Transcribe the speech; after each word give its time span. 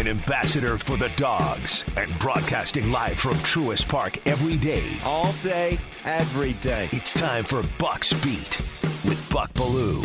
An 0.00 0.08
ambassador 0.08 0.78
for 0.78 0.96
the 0.96 1.10
dogs 1.10 1.84
and 1.94 2.18
broadcasting 2.18 2.90
live 2.90 3.20
from 3.20 3.34
Truist 3.34 3.86
Park 3.86 4.26
every 4.26 4.56
day. 4.56 4.96
All 5.04 5.34
day, 5.42 5.78
every 6.06 6.54
day. 6.54 6.88
It's 6.90 7.12
time 7.12 7.44
for 7.44 7.62
Bucks 7.76 8.14
Beat 8.14 8.58
with 9.04 9.22
Buck 9.30 9.52
Belue. 9.52 10.02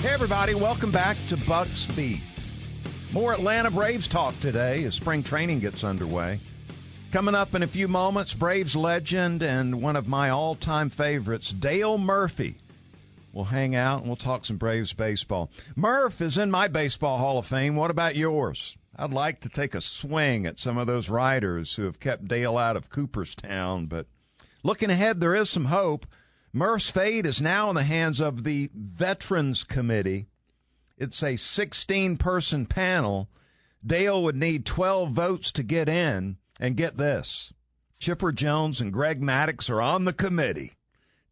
Hey, 0.00 0.08
everybody, 0.08 0.56
welcome 0.56 0.90
back 0.90 1.16
to 1.28 1.36
Bucks 1.36 1.86
Beat. 1.86 2.18
More 3.12 3.32
Atlanta 3.32 3.70
Braves 3.70 4.08
talk 4.08 4.38
today 4.40 4.82
as 4.82 4.96
spring 4.96 5.22
training 5.22 5.60
gets 5.60 5.84
underway. 5.84 6.40
Coming 7.12 7.36
up 7.36 7.54
in 7.54 7.62
a 7.62 7.68
few 7.68 7.86
moments, 7.86 8.34
Braves 8.34 8.74
legend 8.74 9.44
and 9.44 9.80
one 9.80 9.94
of 9.94 10.08
my 10.08 10.28
all 10.30 10.56
time 10.56 10.90
favorites, 10.90 11.50
Dale 11.52 11.98
Murphy. 11.98 12.56
We'll 13.32 13.44
hang 13.44 13.76
out 13.76 13.98
and 14.00 14.08
we'll 14.08 14.16
talk 14.16 14.44
some 14.44 14.56
Braves 14.56 14.92
baseball. 14.92 15.50
Murph 15.76 16.20
is 16.20 16.36
in 16.36 16.50
my 16.50 16.66
Baseball 16.66 17.18
Hall 17.18 17.38
of 17.38 17.46
Fame. 17.46 17.76
What 17.76 17.92
about 17.92 18.16
yours? 18.16 18.76
I'd 19.00 19.12
like 19.12 19.40
to 19.40 19.48
take 19.48 19.76
a 19.76 19.80
swing 19.80 20.44
at 20.44 20.58
some 20.58 20.76
of 20.76 20.88
those 20.88 21.08
writers 21.08 21.74
who 21.74 21.84
have 21.84 22.00
kept 22.00 22.26
Dale 22.26 22.58
out 22.58 22.76
of 22.76 22.90
Cooperstown, 22.90 23.86
but 23.86 24.08
looking 24.64 24.90
ahead, 24.90 25.20
there 25.20 25.36
is 25.36 25.48
some 25.48 25.66
hope. 25.66 26.04
Murph's 26.52 26.90
fate 26.90 27.24
is 27.24 27.40
now 27.40 27.68
in 27.68 27.76
the 27.76 27.84
hands 27.84 28.20
of 28.20 28.42
the 28.42 28.70
Veterans 28.74 29.62
Committee. 29.62 30.26
It's 30.96 31.22
a 31.22 31.36
16 31.36 32.16
person 32.16 32.66
panel. 32.66 33.28
Dale 33.86 34.20
would 34.20 34.34
need 34.34 34.66
12 34.66 35.12
votes 35.12 35.52
to 35.52 35.62
get 35.62 35.88
in. 35.88 36.38
And 36.60 36.76
get 36.76 36.96
this 36.96 37.52
Chipper 38.00 38.32
Jones 38.32 38.80
and 38.80 38.92
Greg 38.92 39.20
Maddux 39.20 39.70
are 39.70 39.80
on 39.80 40.06
the 40.06 40.12
committee. 40.12 40.72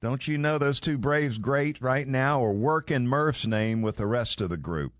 Don't 0.00 0.28
you 0.28 0.38
know 0.38 0.56
those 0.56 0.78
two 0.78 0.98
Braves 0.98 1.38
great 1.38 1.80
right 1.80 2.06
now 2.06 2.44
are 2.44 2.52
working 2.52 3.08
Murph's 3.08 3.44
name 3.44 3.82
with 3.82 3.96
the 3.96 4.06
rest 4.06 4.40
of 4.40 4.50
the 4.50 4.56
group? 4.56 4.92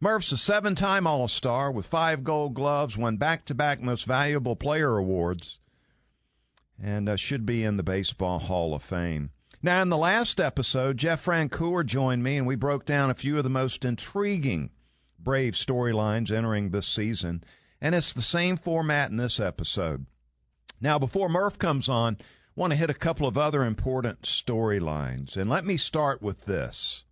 Murph's 0.00 0.30
a 0.30 0.36
seven 0.36 0.76
time 0.76 1.06
All 1.08 1.26
Star 1.26 1.72
with 1.72 1.86
five 1.86 2.22
gold 2.22 2.54
gloves, 2.54 2.96
won 2.96 3.16
back 3.16 3.44
to 3.46 3.54
back 3.54 3.80
Most 3.80 4.06
Valuable 4.06 4.54
Player 4.54 4.96
awards, 4.96 5.58
and 6.80 7.08
uh, 7.08 7.16
should 7.16 7.44
be 7.44 7.64
in 7.64 7.76
the 7.76 7.82
Baseball 7.82 8.38
Hall 8.38 8.74
of 8.74 8.82
Fame. 8.82 9.30
Now, 9.60 9.82
in 9.82 9.88
the 9.88 9.96
last 9.96 10.40
episode, 10.40 10.98
Jeff 10.98 11.24
Francoeur 11.24 11.84
joined 11.84 12.22
me, 12.22 12.36
and 12.36 12.46
we 12.46 12.54
broke 12.54 12.84
down 12.84 13.10
a 13.10 13.14
few 13.14 13.38
of 13.38 13.44
the 13.44 13.50
most 13.50 13.84
intriguing 13.84 14.70
Brave 15.18 15.54
storylines 15.54 16.30
entering 16.30 16.70
this 16.70 16.86
season, 16.86 17.42
and 17.80 17.92
it's 17.92 18.12
the 18.12 18.22
same 18.22 18.56
format 18.56 19.10
in 19.10 19.16
this 19.16 19.40
episode. 19.40 20.06
Now, 20.80 20.96
before 20.96 21.28
Murph 21.28 21.58
comes 21.58 21.88
on, 21.88 22.18
I 22.20 22.24
want 22.54 22.72
to 22.72 22.78
hit 22.78 22.88
a 22.88 22.94
couple 22.94 23.26
of 23.26 23.36
other 23.36 23.64
important 23.64 24.22
storylines, 24.22 25.36
and 25.36 25.50
let 25.50 25.64
me 25.64 25.76
start 25.76 26.22
with 26.22 26.44
this 26.44 27.02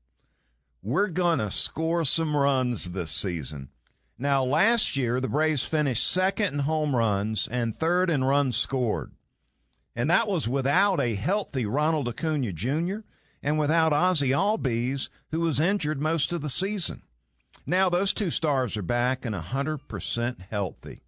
we're 0.86 1.08
going 1.08 1.40
to 1.40 1.50
score 1.50 2.04
some 2.04 2.36
runs 2.36 2.92
this 2.92 3.10
season. 3.10 3.68
Now, 4.16 4.44
last 4.44 4.96
year, 4.96 5.20
the 5.20 5.28
Braves 5.28 5.64
finished 5.64 6.06
second 6.06 6.54
in 6.54 6.58
home 6.60 6.94
runs 6.94 7.48
and 7.48 7.74
third 7.74 8.08
in 8.08 8.22
runs 8.22 8.56
scored. 8.56 9.10
And 9.96 10.08
that 10.10 10.28
was 10.28 10.48
without 10.48 11.00
a 11.00 11.16
healthy 11.16 11.66
Ronald 11.66 12.06
Acuna 12.06 12.52
Jr. 12.52 12.98
and 13.42 13.58
without 13.58 13.92
Ozzie 13.92 14.30
Albies, 14.30 15.08
who 15.32 15.40
was 15.40 15.58
injured 15.58 16.00
most 16.00 16.32
of 16.32 16.40
the 16.40 16.48
season. 16.48 17.02
Now, 17.66 17.88
those 17.88 18.14
two 18.14 18.30
stars 18.30 18.76
are 18.76 18.82
back 18.82 19.24
and 19.24 19.34
100% 19.34 20.36
healthy. 20.50 21.02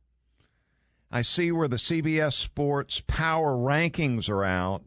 I 1.08 1.22
see 1.22 1.52
where 1.52 1.68
the 1.68 1.76
CBS 1.76 2.32
Sports 2.32 3.00
power 3.06 3.54
rankings 3.54 4.28
are 4.28 4.44
out, 4.44 4.82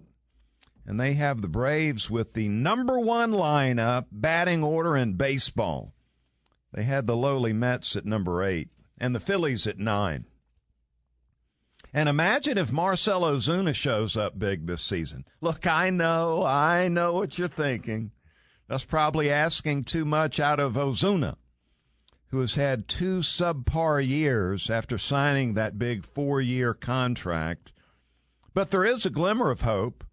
and 0.86 1.00
they 1.00 1.14
have 1.14 1.42
the 1.42 1.48
Braves 1.48 2.10
with 2.10 2.34
the 2.34 2.48
number 2.48 3.00
one 3.00 3.32
lineup 3.32 4.06
batting 4.12 4.64
order 4.64 4.96
in 4.96 5.14
baseball. 5.14 5.94
They 6.74 6.84
had 6.84 7.08
the 7.08 7.16
lowly 7.16 7.54
Mets 7.54 7.96
at 7.96 8.06
number 8.06 8.44
eight 8.44 8.70
and 8.98 9.16
the 9.16 9.20
Phillies 9.20 9.68
at 9.68 9.78
nine. 9.78 10.26
And 11.94 12.08
imagine 12.08 12.58
if 12.58 12.72
Marcelo 12.72 13.36
Ozuna 13.36 13.76
shows 13.76 14.16
up 14.16 14.40
big 14.40 14.66
this 14.66 14.82
season. 14.82 15.26
Look, 15.42 15.68
I 15.68 15.90
know, 15.90 16.44
I 16.44 16.88
know 16.88 17.14
what 17.14 17.38
you're 17.38 17.50
thinking. 17.50 18.12
That's 18.68 18.86
probably 18.86 19.30
asking 19.30 19.84
too 19.84 20.06
much 20.06 20.40
out 20.40 20.62
of 20.62 20.76
Ozuna, 20.76 21.36
who 22.28 22.40
has 22.40 22.56
had 22.56 22.88
two 22.88 23.20
subpar 23.20 24.08
years 24.08 24.70
after 24.70 24.98
signing 24.98 25.54
that 25.54 25.78
big 25.78 26.06
four 26.06 26.40
year 26.40 26.74
contract. 26.74 27.74
But 28.54 28.72
there 28.72 28.86
is 28.86 29.06
a 29.06 29.10
glimmer 29.10 29.52
of 29.52 29.62
hope. 29.62 30.06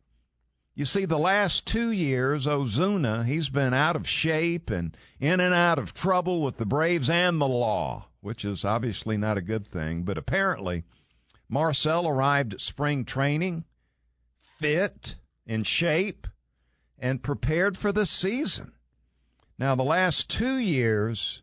You 0.79 0.85
see, 0.85 1.07
the 1.07 1.19
last 1.19 1.67
two 1.67 1.91
years, 1.91 2.47
Ozuna, 2.47 3.27
he's 3.27 3.49
been 3.49 3.75
out 3.75 3.97
of 3.97 4.09
shape 4.09 4.71
and 4.71 4.97
in 5.19 5.41
and 5.41 5.53
out 5.53 5.77
of 5.77 5.93
trouble 5.93 6.41
with 6.41 6.59
the 6.59 6.67
Braves 6.67 7.11
and 7.11 7.41
the 7.41 7.49
law, 7.49 8.07
which 8.21 8.45
is 8.45 8.65
obviously 8.65 9.17
not 9.17 9.37
a 9.37 9.43
good 9.43 9.67
thing. 9.67 10.05
But 10.05 10.17
apparently, 10.17 10.85
Marcell 11.49 12.07
arrived 12.07 12.55
at 12.55 12.61
spring 12.61 13.05
training 13.05 13.65
fit, 14.39 15.17
in 15.49 15.65
shape, 15.65 16.29
and 16.97 17.25
prepared 17.25 17.77
for 17.77 17.91
the 17.91 18.07
season. 18.07 18.71
Now, 19.59 19.75
the 19.75 19.83
last 19.83 20.31
two 20.31 20.59
years, 20.59 21.43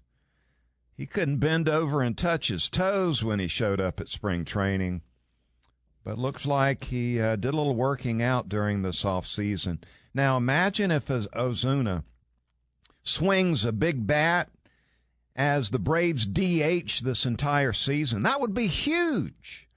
he 0.93 1.05
couldn't 1.05 1.39
bend 1.39 1.67
over 1.67 2.01
and 2.01 2.17
touch 2.17 2.47
his 2.47 2.69
toes 2.69 3.21
when 3.21 3.39
he 3.39 3.49
showed 3.49 3.81
up 3.81 3.99
at 3.99 4.07
spring 4.07 4.45
training. 4.45 5.01
But 6.05 6.19
looks 6.19 6.45
like 6.45 6.83
he 6.85 7.19
uh, 7.19 7.35
did 7.35 7.55
a 7.55 7.57
little 7.57 7.75
working 7.75 8.21
out 8.21 8.47
during 8.47 8.83
this 8.83 9.03
off 9.03 9.25
season. 9.25 9.83
Now 10.13 10.37
imagine 10.37 10.91
if 10.91 11.07
Ozuna 11.07 12.03
swings 13.01 13.65
a 13.65 13.71
big 13.71 14.05
bat 14.05 14.49
as 15.35 15.71
the 15.71 15.79
Braves 15.79 16.27
DH 16.27 17.03
this 17.03 17.25
entire 17.25 17.73
season. 17.73 18.21
That 18.21 18.39
would 18.39 18.53
be 18.53 18.67
huge. 18.67 19.67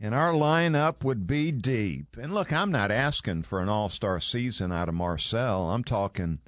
And 0.00 0.16
our 0.16 0.32
lineup 0.32 1.04
would 1.04 1.28
be 1.28 1.52
deep. 1.52 2.16
And 2.20 2.34
look, 2.34 2.52
I'm 2.52 2.72
not 2.72 2.90
asking 2.90 3.44
for 3.44 3.60
an 3.60 3.68
all 3.68 3.88
star 3.88 4.20
season 4.20 4.72
out 4.72 4.88
of 4.88 4.96
Marcell. 4.96 5.70
I'm 5.70 5.84
talking, 5.84 6.40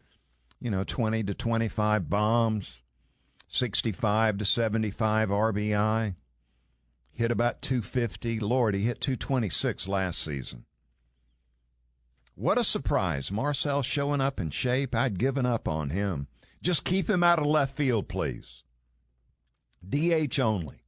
you 0.61 0.73
know, 0.73 0.83
20 0.83 1.23
to 1.23 1.35
25 1.35 2.11
bombs, 2.11 2.81
65 3.47 4.39
to 4.39 4.45
75 4.45 5.29
RBI 5.29 6.15
hit 7.21 7.31
about 7.31 7.61
250. 7.61 8.41
Lord, 8.41 8.75
he 8.75 8.81
hit 8.81 9.01
226 9.01 9.87
last 9.87 10.21
season. 10.21 10.65
What 12.35 12.57
a 12.57 12.65
surprise. 12.65 13.31
Marcell 13.31 13.83
showing 13.83 14.23
up 14.23 14.41
in 14.41 14.49
shape. 14.49 14.95
I'd 14.95 15.19
given 15.19 15.45
up 15.45 15.69
on 15.69 15.91
him. 15.91 16.29
Just 16.63 16.85
keep 16.85 17.11
him 17.11 17.23
out 17.23 17.39
of 17.39 17.45
left 17.45 17.77
field, 17.77 18.09
please. 18.09 18.65
DH 19.87 20.41
only. 20.41 20.83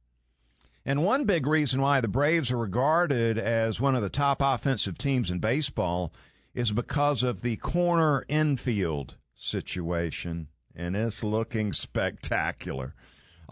And 0.83 1.03
one 1.03 1.25
big 1.25 1.45
reason 1.45 1.81
why 1.81 2.01
the 2.01 2.07
Braves 2.07 2.49
are 2.51 2.57
regarded 2.57 3.37
as 3.37 3.79
one 3.79 3.95
of 3.95 4.01
the 4.01 4.09
top 4.09 4.41
offensive 4.41 4.97
teams 4.97 5.29
in 5.29 5.37
baseball 5.37 6.11
is 6.55 6.71
because 6.71 7.21
of 7.21 7.41
the 7.41 7.57
corner 7.57 8.25
infield 8.27 9.17
situation, 9.35 10.47
and 10.75 10.95
it's 10.95 11.23
looking 11.23 11.73
spectacular. 11.73 12.95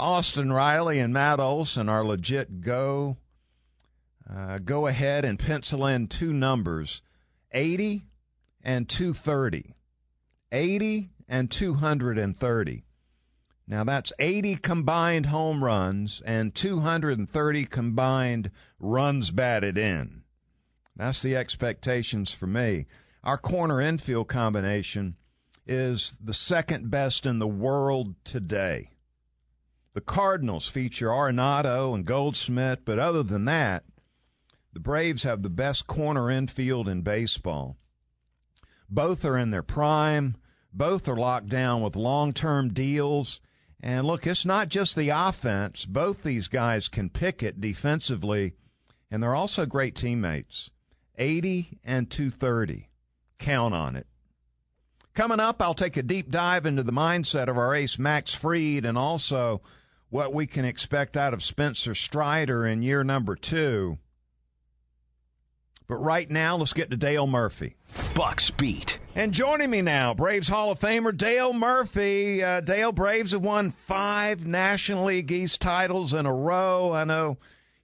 Austin 0.02 0.52
Riley 0.52 0.98
and 0.98 1.14
Matt 1.14 1.40
Olson 1.40 1.88
are 1.88 2.04
legit 2.04 2.62
go. 2.62 3.18
Uh, 4.28 4.58
go 4.58 4.88
ahead 4.88 5.24
and 5.24 5.38
pencil 5.38 5.86
in 5.86 6.08
two 6.08 6.34
numbers 6.34 7.04
80 7.52 8.08
and 8.64 8.90
230. 8.90 9.76
80 10.52 11.10
and 11.30 11.52
230. 11.52 12.84
Now 13.68 13.84
that's 13.84 14.12
80 14.18 14.56
combined 14.56 15.28
home 15.28 15.64
runs 15.64 16.22
and 16.26 16.56
230 16.56 17.66
combined 17.66 18.50
runs 18.80 19.30
batted 19.30 19.78
in. 19.78 20.24
That's 20.96 21.22
the 21.22 21.36
expectations 21.36 22.32
for 22.32 22.48
me. 22.48 22.88
Our 23.24 23.38
corner 23.38 23.80
infield 23.80 24.30
combination 24.30 25.16
is 25.68 26.18
the 26.20 26.34
second 26.34 26.90
best 26.90 27.28
in 27.28 27.38
the 27.38 27.48
world 27.48 28.16
today. 28.24 28.91
The 29.94 30.02
Cardinals 30.02 30.68
feature 30.68 31.08
Arenado 31.08 31.94
and 31.94 32.06
Goldschmidt, 32.06 32.86
but 32.86 32.98
other 32.98 33.24
than 33.24 33.46
that, 33.46 33.84
the 34.72 34.80
Braves 34.80 35.24
have 35.24 35.44
the 35.44 35.50
best 35.50 35.86
corner 35.86 36.32
infield 36.32 36.88
in 36.88 37.02
baseball. 37.02 37.76
Both 38.90 39.26
are 39.26 39.38
in 39.38 39.52
their 39.52 39.64
prime. 39.64 40.38
Both 40.74 41.10
are 41.10 41.18
locked 41.18 41.50
down 41.50 41.82
with 41.82 41.98
long 41.98 42.34
term 42.34 42.74
deals. 42.74 43.42
And 43.82 44.08
look, 44.08 44.26
it's 44.26 44.46
not 44.46 44.70
just 44.70 44.96
the 44.96 45.10
offense. 45.10 45.86
Both 45.86 46.24
these 46.24 46.48
guys 46.48 46.88
can 46.88 47.10
pick 47.10 47.44
it 47.44 47.60
defensively, 47.60 48.54
and 49.10 49.22
they're 49.22 49.36
also 49.36 49.66
great 49.66 49.96
teammates. 49.96 50.70
80 51.18 51.80
and 51.84 52.10
230. 52.10 52.90
Count 53.40 53.74
on 53.74 53.96
it. 53.96 54.08
Coming 55.14 55.42
up, 55.42 55.62
I'll 55.62 55.74
take 55.74 55.98
a 55.98 56.04
deep 56.04 56.32
dive 56.32 56.66
into 56.66 56.84
the 56.84 56.94
mindset 56.94 57.50
of 57.50 57.58
our 57.58 57.76
ace, 57.76 58.00
Max 58.00 58.34
Fried, 58.34 58.86
and 58.86 58.98
also 58.98 59.62
what 60.12 60.34
we 60.34 60.46
can 60.46 60.66
expect 60.66 61.18
out 61.18 61.34
of 61.34 61.44
Spencer 61.44 61.96
Strider 61.96 62.66
in 62.66 62.84
year 62.84 63.04
number 63.04 63.36
two. 63.36 63.98
But 65.88 65.96
right 65.96 66.30
now, 66.30 66.58
let's 66.58 66.74
get 66.74 66.90
to 66.92 66.98
Dale 66.98 67.28
Murphy. 67.28 67.76
Bucks 68.14 68.52
beat. 68.52 69.00
And 69.16 69.34
joining 69.34 69.70
me 69.70 69.82
now, 69.82 70.14
Braves 70.14 70.48
Hall 70.48 70.72
of 70.72 70.80
Famer 70.80 71.16
Dale 71.16 71.54
Murphy. 71.54 72.44
Uh, 72.44 72.62
Dale, 72.62 72.92
Braves 72.92 73.32
have 73.32 73.42
won 73.42 73.72
five 73.88 74.46
National 74.46 75.06
League 75.06 75.32
East 75.32 75.60
titles 75.60 76.14
in 76.14 76.26
a 76.26 76.34
row. 76.34 76.94
I 76.94 77.04
know 77.04 77.38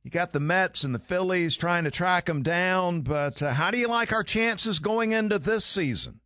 you 0.03 0.11
got 0.11 0.31
the 0.31 0.39
Mets 0.39 0.83
and 0.83 0.95
the 0.95 0.99
Phillies 0.99 1.57
trying 1.57 1.85
to 1.85 1.91
track 1.91 2.25
them 2.25 2.43
down, 2.43 3.01
but 3.01 3.41
uh, 3.41 3.53
how 3.53 3.71
do 3.71 3.77
you 3.77 3.87
like 3.87 4.13
our 4.13 4.23
chances 4.23 4.79
going 4.79 5.11
into 5.11 5.39
this 5.39 5.65
season? 5.65 6.19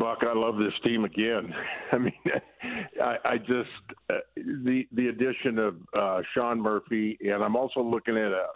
Buck, 0.00 0.20
I 0.22 0.32
love 0.34 0.56
this 0.56 0.72
team 0.82 1.04
again. 1.04 1.52
I 1.92 1.98
mean, 1.98 2.12
I, 3.02 3.16
I 3.24 3.38
just 3.38 3.68
uh, 4.08 4.14
the 4.34 4.88
the 4.92 5.08
addition 5.08 5.58
of 5.58 5.76
uh, 5.96 6.22
Sean 6.34 6.58
Murphy, 6.58 7.18
and 7.20 7.44
I'm 7.44 7.54
also 7.54 7.82
looking 7.82 8.16
at 8.16 8.32
a 8.32 8.46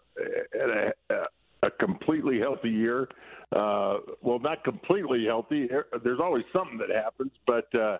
at 0.54 0.70
a, 1.10 1.22
a 1.66 1.70
completely 1.72 2.40
healthy 2.40 2.70
year. 2.70 3.08
Uh, 3.54 3.98
well, 4.22 4.38
not 4.38 4.64
completely 4.64 5.26
healthy. 5.26 5.68
There's 6.02 6.18
always 6.18 6.44
something 6.50 6.78
that 6.78 6.88
happens, 6.90 7.30
but 7.46 7.68
uh, 7.74 7.98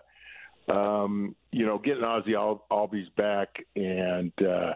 um, 0.71 1.35
you 1.51 1.67
know, 1.67 1.77
getting 1.77 2.03
Al- 2.03 2.65
Albies 2.71 3.15
back, 3.15 3.49
and 3.75 4.33
uh, 4.41 4.73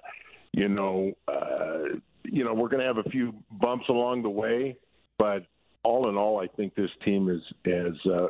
you 0.53 0.69
know, 0.69 1.11
uh, 1.27 1.97
you 2.23 2.43
know, 2.43 2.53
we're 2.53 2.69
going 2.69 2.81
to 2.81 2.85
have 2.87 3.03
a 3.03 3.09
few 3.09 3.33
bumps 3.59 3.89
along 3.89 4.21
the 4.21 4.29
way, 4.29 4.77
but 5.17 5.47
all 5.83 6.07
in 6.09 6.17
all, 6.17 6.39
I 6.39 6.47
think 6.47 6.75
this 6.75 6.91
team 7.03 7.29
is 7.29 7.41
is 7.65 7.97
uh, 8.05 8.27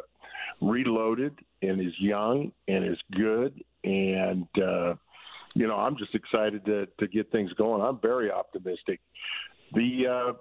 reloaded 0.62 1.38
and 1.62 1.82
is 1.82 1.94
young 2.00 2.52
and 2.68 2.86
is 2.86 2.98
good, 3.16 3.64
and 3.84 4.48
uh, 4.58 4.96
you 5.56 5.68
know, 5.68 5.76
I'm 5.76 5.98
just 5.98 6.16
excited 6.16 6.66
to 6.66 6.88
to 7.00 7.08
get 7.08 7.32
things 7.32 7.52
going. 7.54 7.82
I'm 7.82 8.00
very 8.00 8.32
optimistic. 8.32 9.00
The 9.74 10.08
uh, 10.08 10.34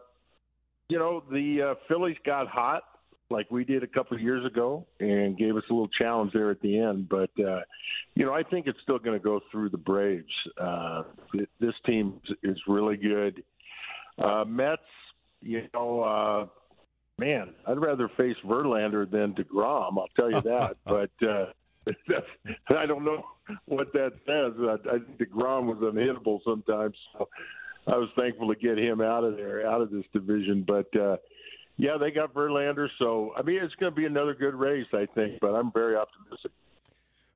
you 0.89 0.99
know, 0.99 1.23
the 1.31 1.71
uh, 1.71 1.75
Phillies 1.89 2.17
got 2.25 2.49
hot 2.49 2.83
like 3.31 3.51
we 3.51 3.65
did 3.65 3.83
a 3.83 3.87
couple 3.87 4.17
of 4.17 4.23
years 4.23 4.45
ago 4.47 4.87
and 5.01 5.37
gave 5.37 5.57
us 5.57 5.63
a 5.69 5.73
little 5.73 5.89
challenge 5.89 6.33
there 6.33 6.51
at 6.51 6.61
the 6.63 6.79
end. 6.79 7.09
But 7.09 7.31
uh, 7.39 7.61
you 8.15 8.25
know, 8.25 8.33
I 8.33 8.43
think 8.43 8.67
it's 8.67 8.79
still 8.83 8.99
going 8.99 9.19
to 9.19 9.23
go 9.23 9.41
through 9.51 9.71
the 9.71 9.79
Braves. 9.79 10.25
Uh, 10.61 11.03
this 11.61 11.75
team 11.85 12.21
is 12.43 12.59
really 12.67 12.97
good. 12.97 13.43
Uh, 14.19 14.45
Mets, 14.47 14.83
you 15.41 15.63
know, 15.75 16.01
uh, 16.03 16.47
man, 17.19 17.55
I'd 17.67 17.79
rather 17.79 18.09
face 18.17 18.37
Verlander 18.45 19.11
than 19.11 19.35
deGrom. 19.35 19.99
I'll 19.99 20.09
tell 20.17 20.31
you 20.31 20.41
that. 20.43 20.77
but 20.85 21.11
uh, 21.23 21.47
I 22.77 22.87
don't 22.87 23.05
know 23.05 23.25
what 23.67 23.93
that 23.93 24.13
says. 24.27 24.53
I, 24.59 24.97
I 24.97 24.99
think 24.99 25.19
deGrom 25.19 25.67
was 25.67 25.79
unhittable 25.79 26.41
sometimes. 26.45 26.97
So 27.13 27.29
I 27.87 27.97
was 27.97 28.09
thankful 28.17 28.49
to 28.49 28.59
get 28.59 28.79
him 28.79 29.01
out 29.01 29.25
of 29.25 29.37
there, 29.37 29.67
out 29.67 29.81
of 29.81 29.91
this 29.91 30.05
division. 30.13 30.65
But 30.67 30.95
uh, 30.97 31.17
yeah, 31.77 31.97
they 31.99 32.11
got 32.11 32.35
Verlander. 32.35 32.89
So 32.99 33.33
I 33.37 33.43
mean, 33.43 33.63
it's 33.63 33.75
going 33.75 33.93
to 33.93 33.97
be 33.97 34.07
another 34.07 34.35
good 34.35 34.55
race, 34.55 34.89
I 34.93 35.07
think. 35.15 35.41
But 35.41 35.55
I'm 35.55 35.73
very 35.73 35.97
optimistic. 35.97 36.53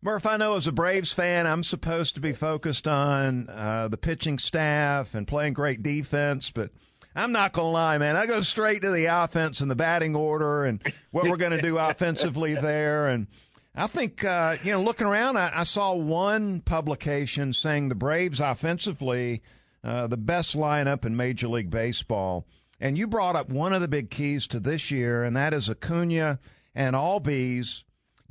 Murph, 0.04 0.26
I 0.26 0.36
know 0.36 0.56
as 0.56 0.66
a 0.66 0.72
Braves 0.72 1.12
fan, 1.12 1.46
I'm 1.46 1.62
supposed 1.62 2.16
to 2.16 2.20
be 2.20 2.32
focused 2.32 2.88
on 2.88 3.48
uh, 3.48 3.86
the 3.86 3.96
pitching 3.96 4.36
staff 4.36 5.14
and 5.14 5.28
playing 5.28 5.52
great 5.52 5.80
defense, 5.84 6.50
but 6.50 6.70
I'm 7.14 7.32
not 7.32 7.52
going 7.52 7.68
to 7.68 7.72
lie, 7.72 7.98
man. 7.98 8.16
I 8.16 8.26
go 8.26 8.40
straight 8.40 8.82
to 8.82 8.90
the 8.90 9.06
offense 9.06 9.60
and 9.60 9.70
the 9.70 9.76
batting 9.76 10.16
order 10.16 10.64
and 10.64 10.82
what 11.10 11.28
we're 11.28 11.36
going 11.36 11.52
to 11.52 11.62
do 11.62 11.78
offensively 11.78 12.54
there. 12.54 13.08
And 13.08 13.26
I 13.74 13.86
think, 13.86 14.24
uh, 14.24 14.56
you 14.62 14.72
know, 14.72 14.82
looking 14.82 15.06
around, 15.06 15.36
I, 15.36 15.50
I, 15.54 15.62
saw 15.64 15.94
one 15.94 16.60
publication 16.60 17.52
saying 17.52 17.88
the 17.88 17.94
Braves 17.94 18.40
offensively, 18.40 19.42
uh, 19.84 20.06
the 20.06 20.16
best 20.16 20.56
lineup 20.56 21.04
in 21.04 21.16
Major 21.16 21.48
League 21.48 21.70
Baseball. 21.70 22.46
And 22.80 22.98
you 22.98 23.06
brought 23.06 23.36
up 23.36 23.48
one 23.48 23.72
of 23.72 23.80
the 23.80 23.88
big 23.88 24.10
keys 24.10 24.46
to 24.48 24.58
this 24.58 24.90
year, 24.90 25.22
and 25.22 25.36
that 25.36 25.54
is 25.54 25.70
Acuna 25.70 26.40
and 26.74 26.96
Albies 26.96 27.84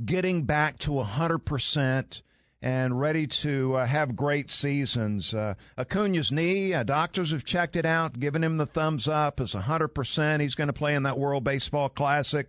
getting 0.04 0.44
back 0.44 0.78
to 0.80 0.92
100% 0.92 2.22
and 2.62 3.00
ready 3.00 3.26
to 3.26 3.76
uh, 3.76 3.86
have 3.86 4.16
great 4.16 4.50
seasons. 4.50 5.34
Uh, 5.34 5.56
Acuna's 5.78 6.32
knee, 6.32 6.74
uh, 6.74 6.84
doctors 6.84 7.32
have 7.32 7.44
checked 7.44 7.76
it 7.76 7.86
out, 7.86 8.20
given 8.20 8.44
him 8.44 8.58
the 8.58 8.68
thumbs 8.68 9.08
up. 9.08 9.42
It's 9.42 9.56
100%. 9.56 10.40
He's 10.40 10.56
going 10.56 10.68
to 10.68 10.74
play 10.74 10.94
in 10.94 11.04
that 11.04 11.18
World 11.18 11.44
Baseball 11.44 11.90
Classic. 11.90 12.48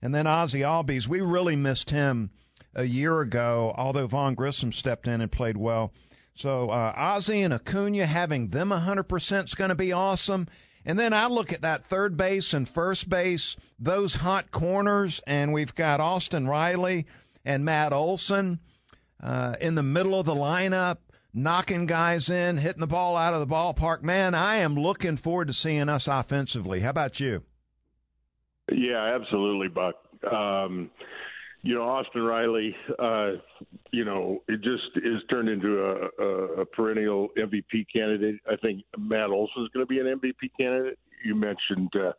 And 0.00 0.14
then 0.14 0.26
Ozzie 0.26 0.60
Albies, 0.60 1.06
we 1.06 1.20
really 1.20 1.56
missed 1.56 1.90
him 1.90 2.30
a 2.74 2.84
year 2.84 3.20
ago, 3.20 3.74
although 3.76 4.06
Vaughn 4.06 4.34
Grissom 4.34 4.72
stepped 4.72 5.06
in 5.06 5.20
and 5.20 5.30
played 5.30 5.58
well. 5.58 5.92
So 6.34 6.70
uh, 6.70 6.94
Ozzie 6.96 7.42
and 7.42 7.52
Acuna 7.52 8.06
having 8.06 8.48
them 8.48 8.70
100% 8.70 9.44
is 9.44 9.54
going 9.54 9.68
to 9.68 9.74
be 9.74 9.92
awesome. 9.92 10.48
And 10.86 10.98
then 10.98 11.12
I 11.12 11.26
look 11.26 11.52
at 11.52 11.60
that 11.60 11.84
third 11.84 12.16
base 12.16 12.54
and 12.54 12.66
first 12.66 13.10
base, 13.10 13.56
those 13.78 14.14
hot 14.14 14.50
corners, 14.50 15.20
and 15.26 15.52
we've 15.52 15.74
got 15.74 16.00
Austin 16.00 16.48
Riley 16.48 17.06
and 17.44 17.62
Matt 17.62 17.92
Olson 17.92 18.60
uh, 19.22 19.54
in 19.60 19.74
the 19.74 19.82
middle 19.82 20.18
of 20.18 20.26
the 20.26 20.34
lineup, 20.34 20.98
knocking 21.32 21.86
guys 21.86 22.30
in, 22.30 22.56
hitting 22.56 22.80
the 22.80 22.86
ball 22.86 23.16
out 23.16 23.34
of 23.34 23.40
the 23.40 23.54
ballpark. 23.54 24.02
Man, 24.02 24.34
I 24.34 24.56
am 24.56 24.74
looking 24.74 25.16
forward 25.16 25.48
to 25.48 25.54
seeing 25.54 25.88
us 25.88 26.08
offensively. 26.08 26.80
How 26.80 26.90
about 26.90 27.20
you? 27.20 27.42
Yeah, 28.72 29.14
absolutely, 29.14 29.68
Buck. 29.68 29.96
Um, 30.30 30.90
you 31.62 31.74
know, 31.74 31.82
Austin 31.82 32.22
Riley, 32.22 32.74
uh, 32.98 33.32
you 33.90 34.04
know, 34.04 34.42
it 34.48 34.62
just 34.62 34.96
is 34.96 35.20
turned 35.28 35.48
into 35.48 35.82
a, 35.82 36.22
a, 36.22 36.26
a 36.62 36.66
perennial 36.66 37.28
MVP 37.36 37.86
candidate. 37.94 38.36
I 38.50 38.56
think 38.56 38.82
Matt 38.98 39.30
Olson 39.30 39.64
is 39.64 39.68
going 39.74 39.86
to 39.86 39.90
be 39.90 39.98
an 39.98 40.06
MVP 40.06 40.50
candidate. 40.58 40.98
You 41.24 41.34
mentioned 41.34 41.92
uh, 41.94 42.12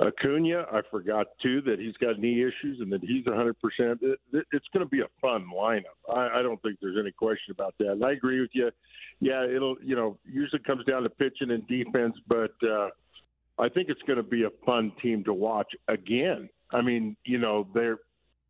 Acuna. 0.00 0.66
I 0.72 0.80
forgot 0.90 1.26
too 1.42 1.60
that 1.62 1.78
he's 1.78 1.96
got 1.96 2.18
knee 2.18 2.42
issues 2.42 2.80
and 2.80 2.92
that 2.92 3.02
he's 3.02 3.26
100. 3.26 3.56
percent 3.60 4.00
It, 4.02 4.18
it, 4.32 4.46
It's 4.52 4.66
going 4.72 4.84
to 4.84 4.90
be 4.90 5.00
a 5.00 5.08
fun 5.20 5.46
lineup. 5.54 5.98
I, 6.12 6.38
I 6.38 6.42
don't 6.42 6.60
think 6.62 6.78
there's 6.80 6.98
any 6.98 7.12
question 7.12 7.52
about 7.52 7.74
that. 7.78 7.92
And 7.92 8.04
I 8.04 8.12
agree 8.12 8.40
with 8.40 8.50
you. 8.52 8.70
Yeah, 9.20 9.44
it'll 9.44 9.76
you 9.82 9.96
know 9.96 10.18
usually 10.24 10.62
comes 10.62 10.84
down 10.86 11.02
to 11.02 11.10
pitching 11.10 11.50
and 11.50 11.66
defense, 11.66 12.16
but 12.26 12.54
uh, 12.62 12.88
I 13.58 13.68
think 13.68 13.88
it's 13.88 14.02
going 14.06 14.16
to 14.16 14.22
be 14.22 14.44
a 14.44 14.50
fun 14.64 14.92
team 15.02 15.24
to 15.24 15.34
watch 15.34 15.72
again. 15.88 16.48
I 16.72 16.80
mean, 16.82 17.16
you 17.24 17.38
know, 17.38 17.66
they're 17.74 17.98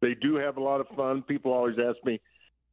they 0.01 0.15
do 0.15 0.37
have 0.37 0.57
a 0.57 0.63
lot 0.63 0.81
of 0.81 0.89
fun. 0.97 1.23
People 1.23 1.53
always 1.53 1.77
ask 1.79 1.97
me, 2.05 2.21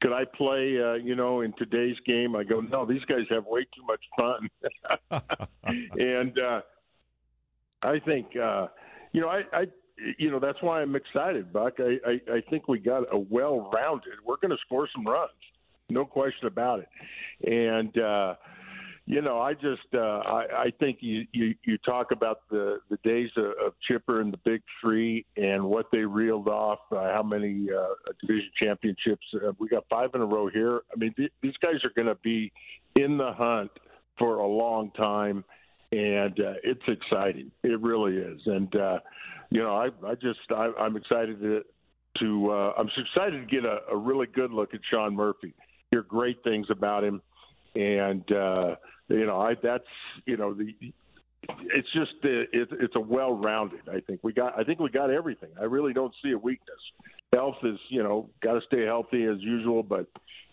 could 0.02 0.14
I 0.14 0.24
play, 0.26 0.80
uh, 0.82 0.94
you 0.94 1.16
know, 1.16 1.42
in 1.42 1.54
today's 1.58 1.98
game? 2.06 2.36
I 2.36 2.44
go, 2.44 2.62
no, 2.62 2.86
these 2.86 3.04
guys 3.06 3.26
have 3.30 3.46
way 3.46 3.66
too 3.76 3.84
much 3.86 4.02
fun. 4.16 4.50
and 5.98 6.38
uh, 6.40 6.62
I 7.82 8.00
think, 8.00 8.28
uh, 8.36 8.68
you 9.12 9.22
know, 9.22 9.30
I, 9.30 9.42
I, 9.54 9.66
you 10.18 10.30
know, 10.32 10.40
that's 10.40 10.62
why 10.62 10.82
I'm 10.82 10.96
excited, 10.96 11.52
Buck. 11.52 11.74
I, 11.80 11.98
I, 12.08 12.36
I 12.38 12.42
think 12.50 12.68
we 12.68 12.80
got 12.80 13.04
a 13.12 13.18
well-rounded. 13.18 14.14
We're 14.26 14.38
going 14.38 14.52
to 14.52 14.58
score 14.66 14.88
some 14.94 15.06
runs, 15.06 15.32
no 15.90 16.06
question 16.06 16.48
about 16.48 16.80
it. 16.80 16.90
And 17.50 17.98
uh, 17.98 18.36
you 19.10 19.22
know, 19.22 19.40
I 19.40 19.54
just 19.54 19.88
uh, 19.94 20.00
I, 20.00 20.46
I 20.52 20.74
think 20.82 20.98
you, 21.00 21.26
you 21.32 21.56
you 21.64 21.78
talk 21.78 22.12
about 22.12 22.42
the 22.52 22.80
the 22.90 22.98
days 23.06 23.30
of, 23.38 23.46
of 23.66 23.74
Chipper 23.88 24.20
and 24.20 24.34
the 24.34 24.40
Big 24.44 24.62
Three 24.82 25.26
and 25.38 25.64
what 25.64 25.86
they 25.94 26.00
reeled 26.00 26.50
off. 26.50 26.80
Uh, 26.92 27.14
how 27.14 27.24
many 27.24 27.68
uh, 27.72 27.86
division 28.22 28.52
championships 28.62 29.26
uh, 29.36 29.54
we 29.60 29.70
got? 29.70 29.86
Five 29.90 30.10
in 30.14 30.20
a 30.20 30.26
row 30.26 30.50
here. 30.50 30.82
I 30.94 31.00
mean, 31.00 31.14
th- 31.16 31.32
these 31.42 31.56
guys 31.62 31.76
are 31.86 31.92
going 31.96 32.10
to 32.10 32.20
be 32.22 32.52
in 32.96 33.18
the 33.18 33.32
hunt 33.32 33.72
for 34.20 34.40
a 34.40 34.48
long 34.48 34.92
time, 34.92 35.46
and 35.92 36.40
uh, 36.40 36.54
it's 36.64 36.84
exciting. 36.88 37.52
It 37.64 37.80
really 37.82 38.18
is. 38.18 38.42
And 38.46 38.76
uh, 38.76 39.00
you 39.50 39.62
know, 39.62 39.76
I 39.76 39.90
I 40.06 40.16
just 40.16 40.40
I, 40.50 40.72
I'm 40.80 40.98
excited 40.98 41.40
to 41.42 41.64
to 42.20 42.52
uh, 42.52 42.74
I'm 42.78 42.90
excited 42.98 43.40
to 43.40 43.46
get 43.46 43.66
a, 43.66 43.80
a 43.92 43.96
really 43.96 44.28
good 44.28 44.52
look 44.52 44.74
at 44.74 44.82
Sean 44.90 45.16
Murphy. 45.16 45.54
Hear 45.92 46.04
great 46.04 46.44
things 46.44 46.68
about 46.70 47.04
him, 47.04 47.22
and. 47.76 48.32
uh 48.32 48.76
you 49.10 49.26
know, 49.26 49.40
I 49.40 49.54
that's 49.62 49.86
you 50.26 50.38
know 50.38 50.54
the 50.54 50.74
it's 51.74 51.88
just 51.94 52.12
it, 52.24 52.50
it's 52.52 52.96
a 52.96 53.00
well-rounded. 53.00 53.88
I 53.90 54.02
think 54.02 54.20
we 54.24 54.34
got 54.34 54.60
I 54.60 54.64
think 54.64 54.80
we 54.80 54.90
got 54.90 55.10
everything. 55.10 55.50
I 55.60 55.64
really 55.64 55.94
don't 55.94 56.14
see 56.24 56.32
a 56.32 56.38
weakness. 56.38 56.80
Health 57.34 57.58
is 57.64 57.80
you 57.90 58.04
know 58.04 58.30
got 58.42 58.54
to 58.54 58.62
stay 58.68 58.86
healthy 58.86 59.24
as 59.24 59.38
usual, 59.40 59.84
but 59.84 60.08